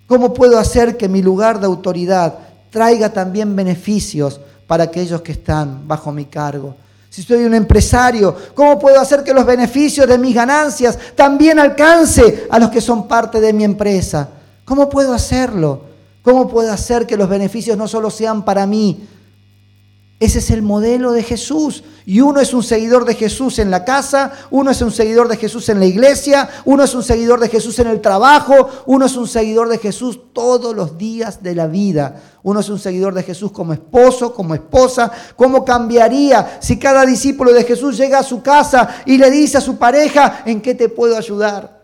¿Cómo 0.07 0.33
puedo 0.33 0.59
hacer 0.59 0.97
que 0.97 1.07
mi 1.07 1.21
lugar 1.21 1.59
de 1.59 1.65
autoridad 1.65 2.35
traiga 2.69 3.11
también 3.11 3.55
beneficios 3.55 4.39
para 4.67 4.85
aquellos 4.85 5.21
que 5.21 5.31
están 5.31 5.87
bajo 5.87 6.11
mi 6.11 6.25
cargo? 6.25 6.75
Si 7.09 7.23
soy 7.23 7.45
un 7.45 7.53
empresario, 7.53 8.35
¿cómo 8.53 8.77
puedo 8.77 8.99
hacer 8.99 9.23
que 9.23 9.33
los 9.33 9.45
beneficios 9.45 10.07
de 10.07 10.17
mis 10.17 10.35
ganancias 10.35 10.97
también 11.15 11.59
alcance 11.59 12.47
a 12.49 12.59
los 12.59 12.69
que 12.69 12.81
son 12.81 13.07
parte 13.07 13.39
de 13.39 13.53
mi 13.53 13.63
empresa? 13.63 14.27
¿Cómo 14.65 14.89
puedo 14.89 15.13
hacerlo? 15.13 15.94
¿Cómo 16.25 16.47
puedo 16.47 16.73
hacer 16.73 17.05
que 17.05 17.17
los 17.17 17.29
beneficios 17.29 17.77
no 17.77 17.87
solo 17.87 18.09
sean 18.09 18.43
para 18.43 18.65
mí? 18.65 19.07
Ese 20.19 20.39
es 20.39 20.49
el 20.49 20.63
modelo 20.63 21.11
de 21.11 21.21
Jesús. 21.21 21.83
Y 22.03 22.21
uno 22.21 22.39
es 22.39 22.51
un 22.51 22.63
seguidor 22.63 23.05
de 23.05 23.13
Jesús 23.13 23.59
en 23.59 23.69
la 23.69 23.85
casa, 23.85 24.33
uno 24.49 24.71
es 24.71 24.81
un 24.81 24.91
seguidor 24.91 25.27
de 25.27 25.37
Jesús 25.37 25.69
en 25.69 25.79
la 25.79 25.85
iglesia, 25.85 26.49
uno 26.65 26.83
es 26.83 26.95
un 26.95 27.03
seguidor 27.03 27.39
de 27.39 27.49
Jesús 27.49 27.77
en 27.77 27.85
el 27.85 28.01
trabajo, 28.01 28.69
uno 28.87 29.05
es 29.05 29.15
un 29.15 29.27
seguidor 29.27 29.69
de 29.69 29.77
Jesús 29.77 30.19
todos 30.33 30.75
los 30.75 30.97
días 30.97 31.43
de 31.43 31.53
la 31.53 31.67
vida. 31.67 32.19
Uno 32.41 32.61
es 32.61 32.69
un 32.69 32.79
seguidor 32.79 33.13
de 33.13 33.21
Jesús 33.21 33.51
como 33.51 33.73
esposo, 33.73 34.33
como 34.33 34.55
esposa. 34.55 35.11
¿Cómo 35.35 35.63
cambiaría 35.63 36.57
si 36.59 36.79
cada 36.79 37.05
discípulo 37.05 37.53
de 37.53 37.65
Jesús 37.65 37.97
llega 37.97 38.17
a 38.17 38.23
su 38.23 38.41
casa 38.41 39.03
y 39.05 39.19
le 39.19 39.29
dice 39.29 39.59
a 39.59 39.61
su 39.61 39.77
pareja, 39.77 40.41
¿en 40.47 40.59
qué 40.59 40.73
te 40.73 40.89
puedo 40.89 41.15
ayudar? 41.15 41.74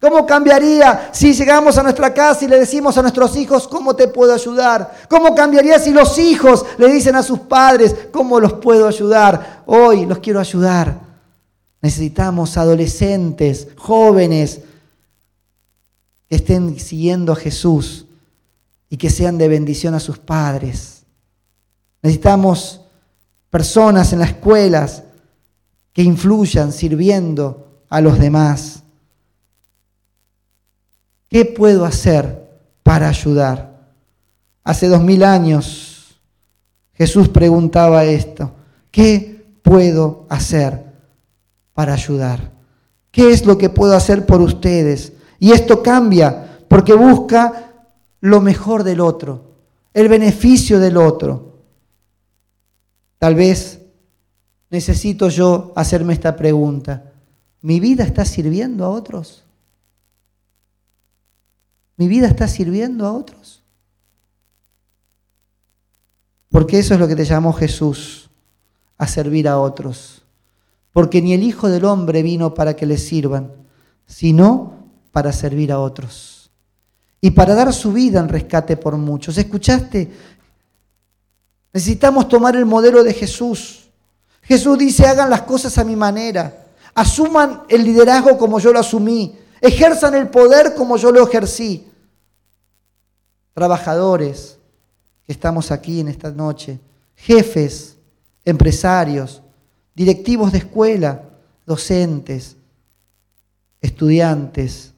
¿Cómo 0.00 0.24
cambiaría 0.24 1.10
si 1.12 1.34
llegamos 1.34 1.76
a 1.76 1.82
nuestra 1.82 2.14
casa 2.14 2.46
y 2.46 2.48
le 2.48 2.58
decimos 2.58 2.96
a 2.96 3.02
nuestros 3.02 3.36
hijos, 3.36 3.68
¿cómo 3.68 3.94
te 3.94 4.08
puedo 4.08 4.32
ayudar? 4.32 4.94
¿Cómo 5.10 5.34
cambiaría 5.34 5.78
si 5.78 5.90
los 5.90 6.18
hijos 6.18 6.64
le 6.78 6.90
dicen 6.90 7.16
a 7.16 7.22
sus 7.22 7.40
padres, 7.40 7.94
¿cómo 8.10 8.40
los 8.40 8.54
puedo 8.54 8.88
ayudar? 8.88 9.62
Hoy 9.66 10.06
los 10.06 10.18
quiero 10.18 10.40
ayudar. 10.40 10.98
Necesitamos 11.82 12.56
adolescentes, 12.56 13.68
jóvenes, 13.76 14.62
que 16.30 16.36
estén 16.36 16.80
siguiendo 16.80 17.32
a 17.32 17.36
Jesús 17.36 18.06
y 18.88 18.96
que 18.96 19.10
sean 19.10 19.36
de 19.36 19.48
bendición 19.48 19.92
a 19.94 20.00
sus 20.00 20.16
padres. 20.16 21.02
Necesitamos 22.02 22.80
personas 23.50 24.14
en 24.14 24.20
las 24.20 24.30
escuelas 24.30 25.02
que 25.92 26.02
influyan 26.02 26.72
sirviendo 26.72 27.82
a 27.90 28.00
los 28.00 28.18
demás. 28.18 28.79
¿Qué 31.30 31.44
puedo 31.44 31.84
hacer 31.84 32.50
para 32.82 33.08
ayudar? 33.08 33.78
Hace 34.64 34.88
dos 34.88 35.00
mil 35.00 35.22
años 35.22 36.20
Jesús 36.92 37.28
preguntaba 37.28 38.04
esto. 38.04 38.52
¿Qué 38.90 39.46
puedo 39.62 40.26
hacer 40.28 40.84
para 41.72 41.94
ayudar? 41.94 42.50
¿Qué 43.12 43.30
es 43.30 43.46
lo 43.46 43.56
que 43.56 43.70
puedo 43.70 43.94
hacer 43.94 44.26
por 44.26 44.40
ustedes? 44.40 45.12
Y 45.38 45.52
esto 45.52 45.84
cambia 45.84 46.58
porque 46.68 46.94
busca 46.94 47.74
lo 48.20 48.40
mejor 48.40 48.82
del 48.82 49.00
otro, 49.00 49.54
el 49.94 50.08
beneficio 50.08 50.80
del 50.80 50.96
otro. 50.96 51.60
Tal 53.18 53.36
vez 53.36 53.80
necesito 54.68 55.28
yo 55.28 55.72
hacerme 55.76 56.12
esta 56.12 56.34
pregunta. 56.34 57.12
¿Mi 57.62 57.78
vida 57.78 58.02
está 58.02 58.24
sirviendo 58.24 58.84
a 58.84 58.88
otros? 58.90 59.44
¿Mi 62.00 62.08
vida 62.08 62.28
está 62.28 62.48
sirviendo 62.48 63.06
a 63.06 63.12
otros? 63.12 63.62
Porque 66.48 66.78
eso 66.78 66.94
es 66.94 67.00
lo 67.00 67.06
que 67.06 67.14
te 67.14 67.26
llamó 67.26 67.52
Jesús, 67.52 68.30
a 68.96 69.06
servir 69.06 69.46
a 69.46 69.58
otros. 69.58 70.22
Porque 70.94 71.20
ni 71.20 71.34
el 71.34 71.42
Hijo 71.42 71.68
del 71.68 71.84
Hombre 71.84 72.22
vino 72.22 72.54
para 72.54 72.74
que 72.74 72.86
le 72.86 72.96
sirvan, 72.96 73.52
sino 74.06 74.72
para 75.12 75.30
servir 75.30 75.72
a 75.72 75.78
otros. 75.78 76.50
Y 77.20 77.32
para 77.32 77.54
dar 77.54 77.70
su 77.70 77.92
vida 77.92 78.18
en 78.18 78.30
rescate 78.30 78.78
por 78.78 78.96
muchos. 78.96 79.36
¿Escuchaste? 79.36 80.10
Necesitamos 81.70 82.28
tomar 82.28 82.56
el 82.56 82.64
modelo 82.64 83.04
de 83.04 83.12
Jesús. 83.12 83.90
Jesús 84.40 84.78
dice, 84.78 85.06
hagan 85.06 85.28
las 85.28 85.42
cosas 85.42 85.76
a 85.76 85.84
mi 85.84 85.96
manera. 85.96 86.66
Asuman 86.94 87.64
el 87.68 87.84
liderazgo 87.84 88.38
como 88.38 88.58
yo 88.58 88.72
lo 88.72 88.80
asumí. 88.80 89.36
Ejerzan 89.60 90.14
el 90.14 90.28
poder 90.28 90.74
como 90.74 90.96
yo 90.96 91.12
lo 91.12 91.28
ejercí. 91.28 91.88
Trabajadores 93.60 94.56
que 95.22 95.32
estamos 95.32 95.70
aquí 95.70 96.00
en 96.00 96.08
esta 96.08 96.30
noche, 96.30 96.80
jefes, 97.14 97.98
empresarios, 98.42 99.42
directivos 99.94 100.50
de 100.50 100.56
escuela, 100.56 101.28
docentes, 101.66 102.56
estudiantes, 103.82 104.94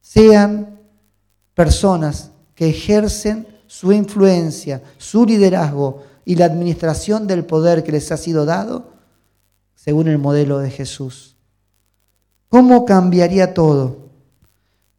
sean 0.00 0.80
personas 1.52 2.30
que 2.54 2.70
ejercen 2.70 3.46
su 3.66 3.92
influencia, 3.92 4.82
su 4.96 5.26
liderazgo 5.26 6.04
y 6.24 6.36
la 6.36 6.46
administración 6.46 7.26
del 7.26 7.44
poder 7.44 7.84
que 7.84 7.92
les 7.92 8.10
ha 8.12 8.16
sido 8.16 8.46
dado 8.46 8.94
según 9.74 10.08
el 10.08 10.16
modelo 10.16 10.58
de 10.58 10.70
Jesús. 10.70 11.36
¿Cómo 12.48 12.86
cambiaría 12.86 13.52
todo? 13.52 14.07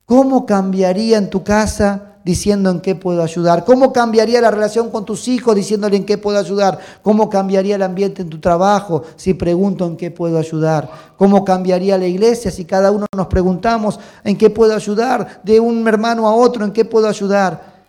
¿Cómo 0.10 0.48
cambiaría 0.48 1.20
en 1.20 1.30
tu 1.30 1.44
casa 1.44 2.16
diciendo 2.26 2.72
en 2.72 2.82
qué 2.82 2.96
puedo 2.96 3.22
ayudar? 3.22 3.64
¿Cómo 3.64 3.94
cambiaría 3.94 4.42
la 4.42 4.50
relación 4.50 4.90
con 4.90 5.06
tus 5.06 5.28
hijos 5.28 5.56
diciéndole 5.56 5.98
en 5.98 6.04
qué 6.04 6.18
puedo 6.18 6.40
ayudar? 6.40 6.80
¿Cómo 7.04 7.30
cambiaría 7.30 7.76
el 7.76 7.84
ambiente 7.84 8.24
en 8.24 8.30
tu 8.32 8.40
trabajo 8.40 9.04
si 9.16 9.36
pregunto 9.36 9.86
en 9.86 9.96
qué 9.96 10.10
puedo 10.10 10.40
ayudar? 10.40 10.90
¿Cómo 11.16 11.46
cambiaría 11.46 11.96
la 12.00 12.08
iglesia 12.08 12.50
si 12.50 12.66
cada 12.66 12.90
uno 12.90 13.06
nos 13.16 13.28
preguntamos 13.28 14.00
en 14.24 14.36
qué 14.36 14.50
puedo 14.50 14.74
ayudar? 14.74 15.42
De 15.44 15.60
un 15.60 15.88
hermano 15.88 16.28
a 16.28 16.34
otro, 16.34 16.66
¿en 16.66 16.72
qué 16.72 16.86
puedo 16.86 17.08
ayudar? 17.08 17.84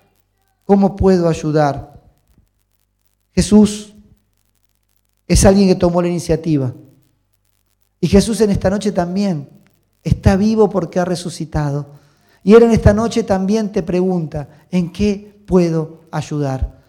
¿Cómo 0.66 0.96
puedo 0.96 1.26
ayudar? 1.26 2.02
Jesús 3.33 3.94
es 5.26 5.42
alguien 5.46 5.68
que 5.68 5.74
tomó 5.74 6.02
la 6.02 6.09
iniciativa. 6.09 6.70
Y 7.98 8.09
Jesús 8.09 8.42
en 8.42 8.50
esta 8.50 8.68
noche 8.68 8.92
también 8.92 9.48
está 10.02 10.37
vivo 10.37 10.68
porque 10.68 11.00
ha 11.00 11.06
resucitado. 11.06 11.98
Y 12.42 12.55
Él 12.55 12.62
en 12.62 12.70
esta 12.70 12.94
noche 12.94 13.22
también 13.22 13.70
te 13.70 13.83
pregunta, 13.83 14.48
¿en 14.70 14.92
qué 14.92 15.42
puedo 15.46 16.00
ayudar? 16.11 16.81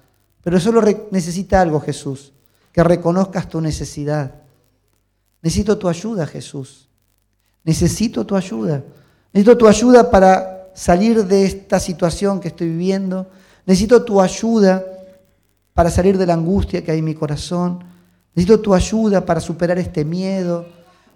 Pero 0.44 0.60
solo 0.60 0.82
necesita 1.12 1.62
algo, 1.62 1.80
Jesús, 1.80 2.34
que 2.72 2.84
reconozcas 2.84 3.48
tu 3.50 3.62
necesidad. 3.62 4.36
Necesito 5.42 5.78
tu 5.78 5.90
ayuda, 5.90 6.26
Jesús. 6.26 6.88
Necesito 7.64 8.26
tu 8.26 8.36
ayuda. 8.36 8.84
Necesito 9.34 9.58
tu 9.58 9.68
ayuda 9.68 10.10
para 10.10 10.70
salir 10.74 11.26
de 11.26 11.46
esta 11.46 11.80
situación 11.80 12.40
que 12.40 12.48
estoy 12.50 12.70
viviendo. 12.70 13.28
Necesito 13.66 14.04
tu 14.04 14.22
ayuda 14.22 14.84
para 15.74 15.90
salir 15.90 16.18
de 16.18 16.26
la 16.26 16.34
angustia 16.34 16.84
que 16.84 16.92
hay 16.92 17.00
en 17.00 17.06
mi 17.06 17.16
corazón. 17.16 17.84
Necesito 18.34 18.60
tu 18.62 18.74
ayuda 18.74 19.26
para 19.26 19.40
superar 19.40 19.78
este 19.78 20.06
miedo. 20.06 20.66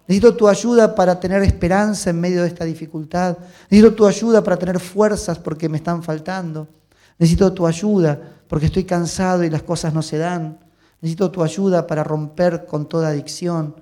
Necesito 0.07 0.35
tu 0.35 0.47
ayuda 0.47 0.93
para 0.93 1.19
tener 1.19 1.41
esperanza 1.41 2.11
en 2.11 2.19
medio 2.19 2.43
de 2.43 2.47
esta 2.47 2.63
dificultad. 2.63 3.37
Necesito 3.69 3.95
tu 3.95 4.05
ayuda 4.05 4.43
para 4.43 4.57
tener 4.57 4.79
fuerzas 4.79 5.39
porque 5.39 5.67
me 5.67 5.77
están 5.77 6.03
faltando. 6.03 6.67
Necesito 7.17 7.51
tu 7.53 7.65
ayuda 7.65 8.19
porque 8.47 8.67
estoy 8.67 8.83
cansado 8.83 9.43
y 9.43 9.49
las 9.49 9.63
cosas 9.63 9.93
no 9.93 10.01
se 10.01 10.17
dan. 10.17 10.59
Necesito 11.01 11.31
tu 11.31 11.43
ayuda 11.43 11.87
para 11.87 12.03
romper 12.03 12.65
con 12.65 12.87
toda 12.87 13.09
adicción. 13.09 13.75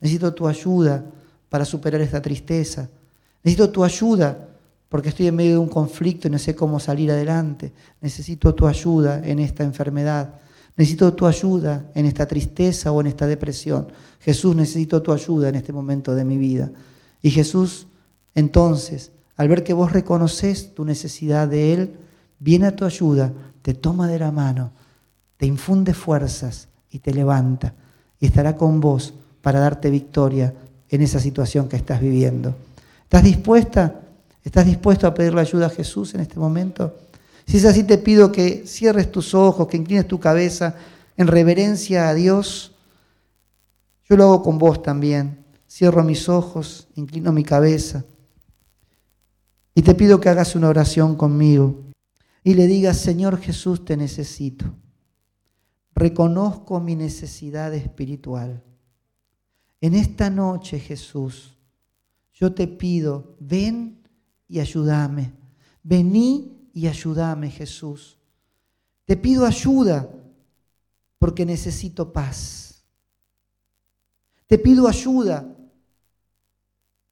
Necesito 0.00 0.34
tu 0.34 0.46
ayuda 0.46 1.02
para 1.48 1.64
superar 1.64 2.00
esta 2.02 2.20
tristeza. 2.20 2.88
Necesito 3.42 3.70
tu 3.70 3.82
ayuda 3.82 4.48
porque 4.90 5.08
estoy 5.10 5.28
en 5.28 5.36
medio 5.36 5.52
de 5.52 5.58
un 5.58 5.68
conflicto 5.68 6.28
y 6.28 6.30
no 6.30 6.38
sé 6.38 6.54
cómo 6.54 6.78
salir 6.78 7.10
adelante. 7.10 7.72
Necesito 8.00 8.54
tu 8.54 8.66
ayuda 8.66 9.20
en 9.24 9.38
esta 9.38 9.64
enfermedad. 9.64 10.34
Necesito 10.76 11.12
tu 11.14 11.26
ayuda 11.26 11.90
en 11.94 12.06
esta 12.06 12.26
tristeza 12.26 12.92
o 12.92 13.00
en 13.00 13.08
esta 13.08 13.26
depresión. 13.26 13.88
Jesús, 14.20 14.54
necesito 14.56 15.02
tu 15.02 15.12
ayuda 15.12 15.48
en 15.48 15.56
este 15.56 15.72
momento 15.72 16.14
de 16.14 16.24
mi 16.24 16.38
vida. 16.38 16.70
Y 17.22 17.30
Jesús, 17.30 17.86
entonces, 18.34 19.12
al 19.36 19.48
ver 19.48 19.64
que 19.64 19.72
vos 19.72 19.92
reconoces 19.92 20.74
tu 20.74 20.84
necesidad 20.84 21.48
de 21.48 21.72
Él, 21.72 21.96
viene 22.38 22.66
a 22.66 22.76
tu 22.76 22.84
ayuda, 22.84 23.32
te 23.62 23.74
toma 23.74 24.08
de 24.08 24.18
la 24.18 24.32
mano, 24.32 24.72
te 25.36 25.46
infunde 25.46 25.94
fuerzas 25.94 26.68
y 26.90 26.98
te 26.98 27.12
levanta. 27.12 27.74
Y 28.18 28.26
estará 28.26 28.56
con 28.56 28.80
vos 28.80 29.14
para 29.42 29.60
darte 29.60 29.90
victoria 29.90 30.54
en 30.88 31.02
esa 31.02 31.20
situación 31.20 31.68
que 31.68 31.76
estás 31.76 32.00
viviendo. 32.00 32.54
¿Estás 33.04 33.22
dispuesta? 33.22 34.00
¿Estás 34.44 34.66
dispuesto 34.66 35.06
a 35.06 35.14
pedirle 35.14 35.40
ayuda 35.40 35.66
a 35.66 35.70
Jesús 35.70 36.14
en 36.14 36.20
este 36.20 36.38
momento? 36.38 36.94
Si 37.50 37.56
es 37.56 37.64
así, 37.64 37.82
te 37.82 37.98
pido 37.98 38.30
que 38.30 38.64
cierres 38.66 39.10
tus 39.10 39.34
ojos, 39.34 39.66
que 39.66 39.76
inclines 39.76 40.06
tu 40.06 40.20
cabeza 40.20 40.76
en 41.16 41.26
reverencia 41.26 42.08
a 42.08 42.14
Dios 42.14 42.70
yo 44.10 44.16
lo 44.16 44.24
hago 44.24 44.42
con 44.42 44.58
vos 44.58 44.82
también. 44.82 45.44
Cierro 45.70 46.02
mis 46.02 46.28
ojos, 46.28 46.88
inclino 46.96 47.30
mi 47.30 47.44
cabeza 47.44 48.04
y 49.72 49.82
te 49.82 49.94
pido 49.94 50.20
que 50.20 50.28
hagas 50.28 50.56
una 50.56 50.68
oración 50.68 51.14
conmigo 51.14 51.92
y 52.42 52.54
le 52.54 52.66
digas, 52.66 52.96
Señor 52.96 53.38
Jesús, 53.38 53.84
te 53.84 53.96
necesito. 53.96 54.64
Reconozco 55.94 56.80
mi 56.80 56.96
necesidad 56.96 57.72
espiritual. 57.72 58.64
En 59.80 59.94
esta 59.94 60.28
noche, 60.28 60.80
Jesús, 60.80 61.56
yo 62.32 62.52
te 62.52 62.66
pido, 62.66 63.36
ven 63.38 64.02
y 64.48 64.58
ayúdame. 64.58 65.32
Vení 65.84 66.59
y 66.72 66.86
ayúdame, 66.86 67.50
Jesús. 67.50 68.18
Te 69.04 69.16
pido 69.16 69.46
ayuda 69.46 70.08
porque 71.18 71.44
necesito 71.44 72.12
paz. 72.12 72.84
Te 74.46 74.58
pido 74.58 74.88
ayuda 74.88 75.46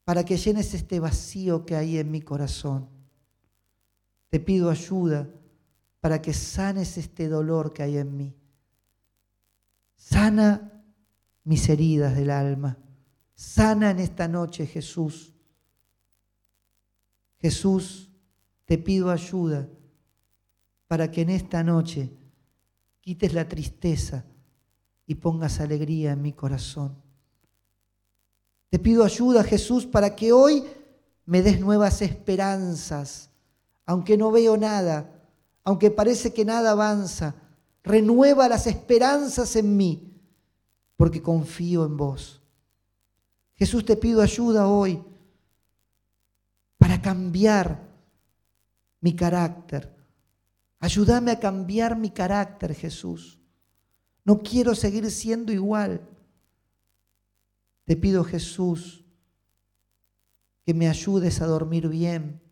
para 0.05 0.25
que 0.25 0.37
llenes 0.37 0.75
este 0.75 1.01
vacío 1.01 1.66
que 1.66 1.77
hay 1.77 1.99
en 1.99 2.11
mi 2.11 2.23
corazón. 2.23 2.88
Te 4.29 4.40
pido 4.40 4.71
ayuda 4.71 5.29
para 6.01 6.23
que 6.23 6.33
sanes 6.33 6.97
este 6.99 7.29
dolor 7.29 7.73
que 7.73 7.83
hay 7.83 7.99
en 7.99 8.16
mí. 8.16 8.35
Sana 9.97 10.83
mis 11.44 11.68
heridas 11.68 12.14
del 12.14 12.31
alma. 12.31 12.79
Sana 13.35 13.90
en 13.90 13.99
esta 14.01 14.29
noche, 14.29 14.66
Jesús. 14.66 15.35
Jesús, 17.40 18.08
te 18.68 18.76
pido 18.76 19.11
ayuda 19.11 19.66
para 20.88 21.11
que 21.11 21.22
en 21.22 21.31
esta 21.31 21.62
noche 21.62 22.12
quites 23.00 23.33
la 23.33 23.48
tristeza 23.48 24.26
y 25.07 25.14
pongas 25.14 25.61
alegría 25.61 26.12
en 26.12 26.20
mi 26.20 26.35
corazón. 26.35 26.94
Te 28.68 28.78
pido 28.78 29.04
ayuda, 29.04 29.42
Jesús, 29.42 29.87
para 29.87 30.14
que 30.14 30.33
hoy 30.33 30.66
me 31.24 31.40
des 31.40 31.59
nuevas 31.61 32.02
esperanzas, 32.02 33.31
aunque 33.87 34.18
no 34.18 34.31
veo 34.31 34.59
nada, 34.59 35.18
aunque 35.64 35.90
parece 35.90 36.35
que 36.35 36.44
nada 36.44 36.72
avanza. 36.72 37.37
Renueva 37.83 38.50
las 38.50 38.66
esperanzas 38.66 39.57
en 39.57 39.78
mí, 39.78 40.12
porque 40.94 41.22
confío 41.22 41.87
en 41.87 41.96
vos. 41.96 42.42
Jesús, 43.54 43.87
te 43.87 43.96
pido 43.96 44.20
ayuda 44.20 44.68
hoy 44.68 45.02
para 46.76 47.00
cambiar 47.00 47.88
mi 49.01 49.15
carácter. 49.15 49.97
Ayúdame 50.81 51.33
a 51.33 51.41
cambiar 51.41 51.97
mi 51.97 52.11
carácter, 52.11 52.75
Jesús. 52.75 53.41
No 54.25 54.41
quiero 54.43 54.75
seguir 54.75 55.11
siendo 55.11 55.53
igual. 55.53 56.07
Te 57.85 57.97
pido 57.97 58.23
Jesús 58.25 59.05
que 60.65 60.75
me 60.75 60.89
ayudes 60.89 61.41
a 61.41 61.47
dormir 61.47 61.89
bien. 61.89 62.43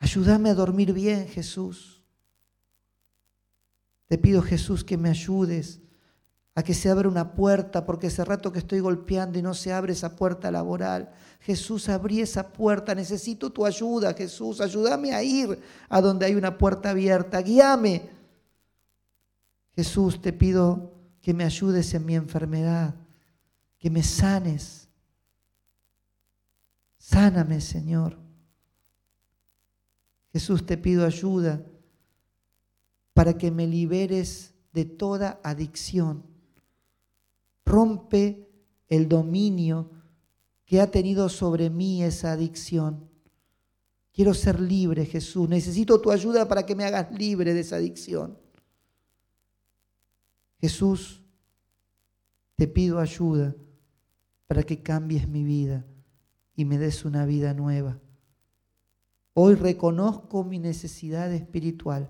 Ayúdame 0.00 0.50
a 0.50 0.54
dormir 0.54 0.92
bien, 0.92 1.28
Jesús. 1.28 2.02
Te 4.06 4.18
pido 4.18 4.42
Jesús 4.42 4.84
que 4.84 4.98
me 4.98 5.08
ayudes 5.08 5.80
a 6.54 6.62
que 6.62 6.74
se 6.74 6.88
abra 6.88 7.08
una 7.08 7.32
puerta, 7.32 7.84
porque 7.84 8.06
ese 8.06 8.24
rato 8.24 8.52
que 8.52 8.60
estoy 8.60 8.80
golpeando 8.80 9.38
y 9.38 9.42
no 9.42 9.54
se 9.54 9.72
abre 9.72 9.92
esa 9.92 10.14
puerta 10.14 10.50
laboral. 10.50 11.10
Jesús, 11.40 11.88
abrí 11.88 12.20
esa 12.20 12.52
puerta, 12.52 12.94
necesito 12.94 13.50
tu 13.50 13.66
ayuda, 13.66 14.14
Jesús, 14.14 14.60
ayúdame 14.60 15.14
a 15.14 15.22
ir 15.22 15.60
a 15.88 16.00
donde 16.00 16.26
hay 16.26 16.34
una 16.36 16.56
puerta 16.56 16.90
abierta, 16.90 17.40
guíame. 17.42 18.08
Jesús, 19.74 20.22
te 20.22 20.32
pido 20.32 20.92
que 21.20 21.34
me 21.34 21.44
ayudes 21.44 21.92
en 21.94 22.06
mi 22.06 22.14
enfermedad 22.14 22.94
que 23.84 23.90
me 23.90 24.02
sanes. 24.02 24.88
Sáname, 26.96 27.60
Señor. 27.60 28.16
Jesús, 30.32 30.64
te 30.64 30.78
pido 30.78 31.04
ayuda 31.04 31.62
para 33.12 33.36
que 33.36 33.50
me 33.50 33.66
liberes 33.66 34.54
de 34.72 34.86
toda 34.86 35.38
adicción. 35.44 36.33
Rompe 37.64 38.48
el 38.88 39.08
dominio 39.08 39.90
que 40.64 40.80
ha 40.80 40.90
tenido 40.90 41.28
sobre 41.28 41.70
mí 41.70 42.02
esa 42.02 42.32
adicción. 42.32 43.08
Quiero 44.12 44.32
ser 44.32 44.60
libre, 44.60 45.04
Jesús. 45.06 45.48
Necesito 45.48 46.00
tu 46.00 46.10
ayuda 46.10 46.46
para 46.46 46.64
que 46.64 46.74
me 46.74 46.84
hagas 46.84 47.10
libre 47.12 47.52
de 47.52 47.60
esa 47.60 47.76
adicción. 47.76 48.38
Jesús, 50.60 51.22
te 52.54 52.68
pido 52.68 53.00
ayuda 53.00 53.54
para 54.46 54.62
que 54.62 54.82
cambies 54.82 55.28
mi 55.28 55.42
vida 55.42 55.84
y 56.54 56.64
me 56.64 56.78
des 56.78 57.04
una 57.04 57.26
vida 57.26 57.52
nueva. 57.54 57.98
Hoy 59.34 59.56
reconozco 59.56 60.44
mi 60.44 60.60
necesidad 60.60 61.32
espiritual. 61.32 62.08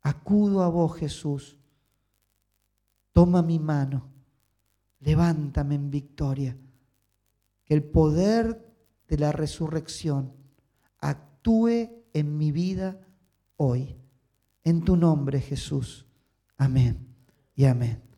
Acudo 0.00 0.62
a 0.62 0.68
vos, 0.68 0.96
Jesús. 0.96 1.56
Toma 3.12 3.40
mi 3.40 3.60
mano. 3.60 4.11
Levántame 5.02 5.74
en 5.74 5.90
victoria. 5.90 6.56
Que 7.64 7.74
el 7.74 7.82
poder 7.82 8.72
de 9.08 9.18
la 9.18 9.32
resurrección 9.32 10.32
actúe 10.98 11.90
en 12.12 12.38
mi 12.38 12.52
vida 12.52 13.00
hoy. 13.56 13.96
En 14.64 14.84
tu 14.84 14.96
nombre, 14.96 15.40
Jesús. 15.40 16.06
Amén 16.56 17.06
y 17.54 17.64
amén. 17.64 18.11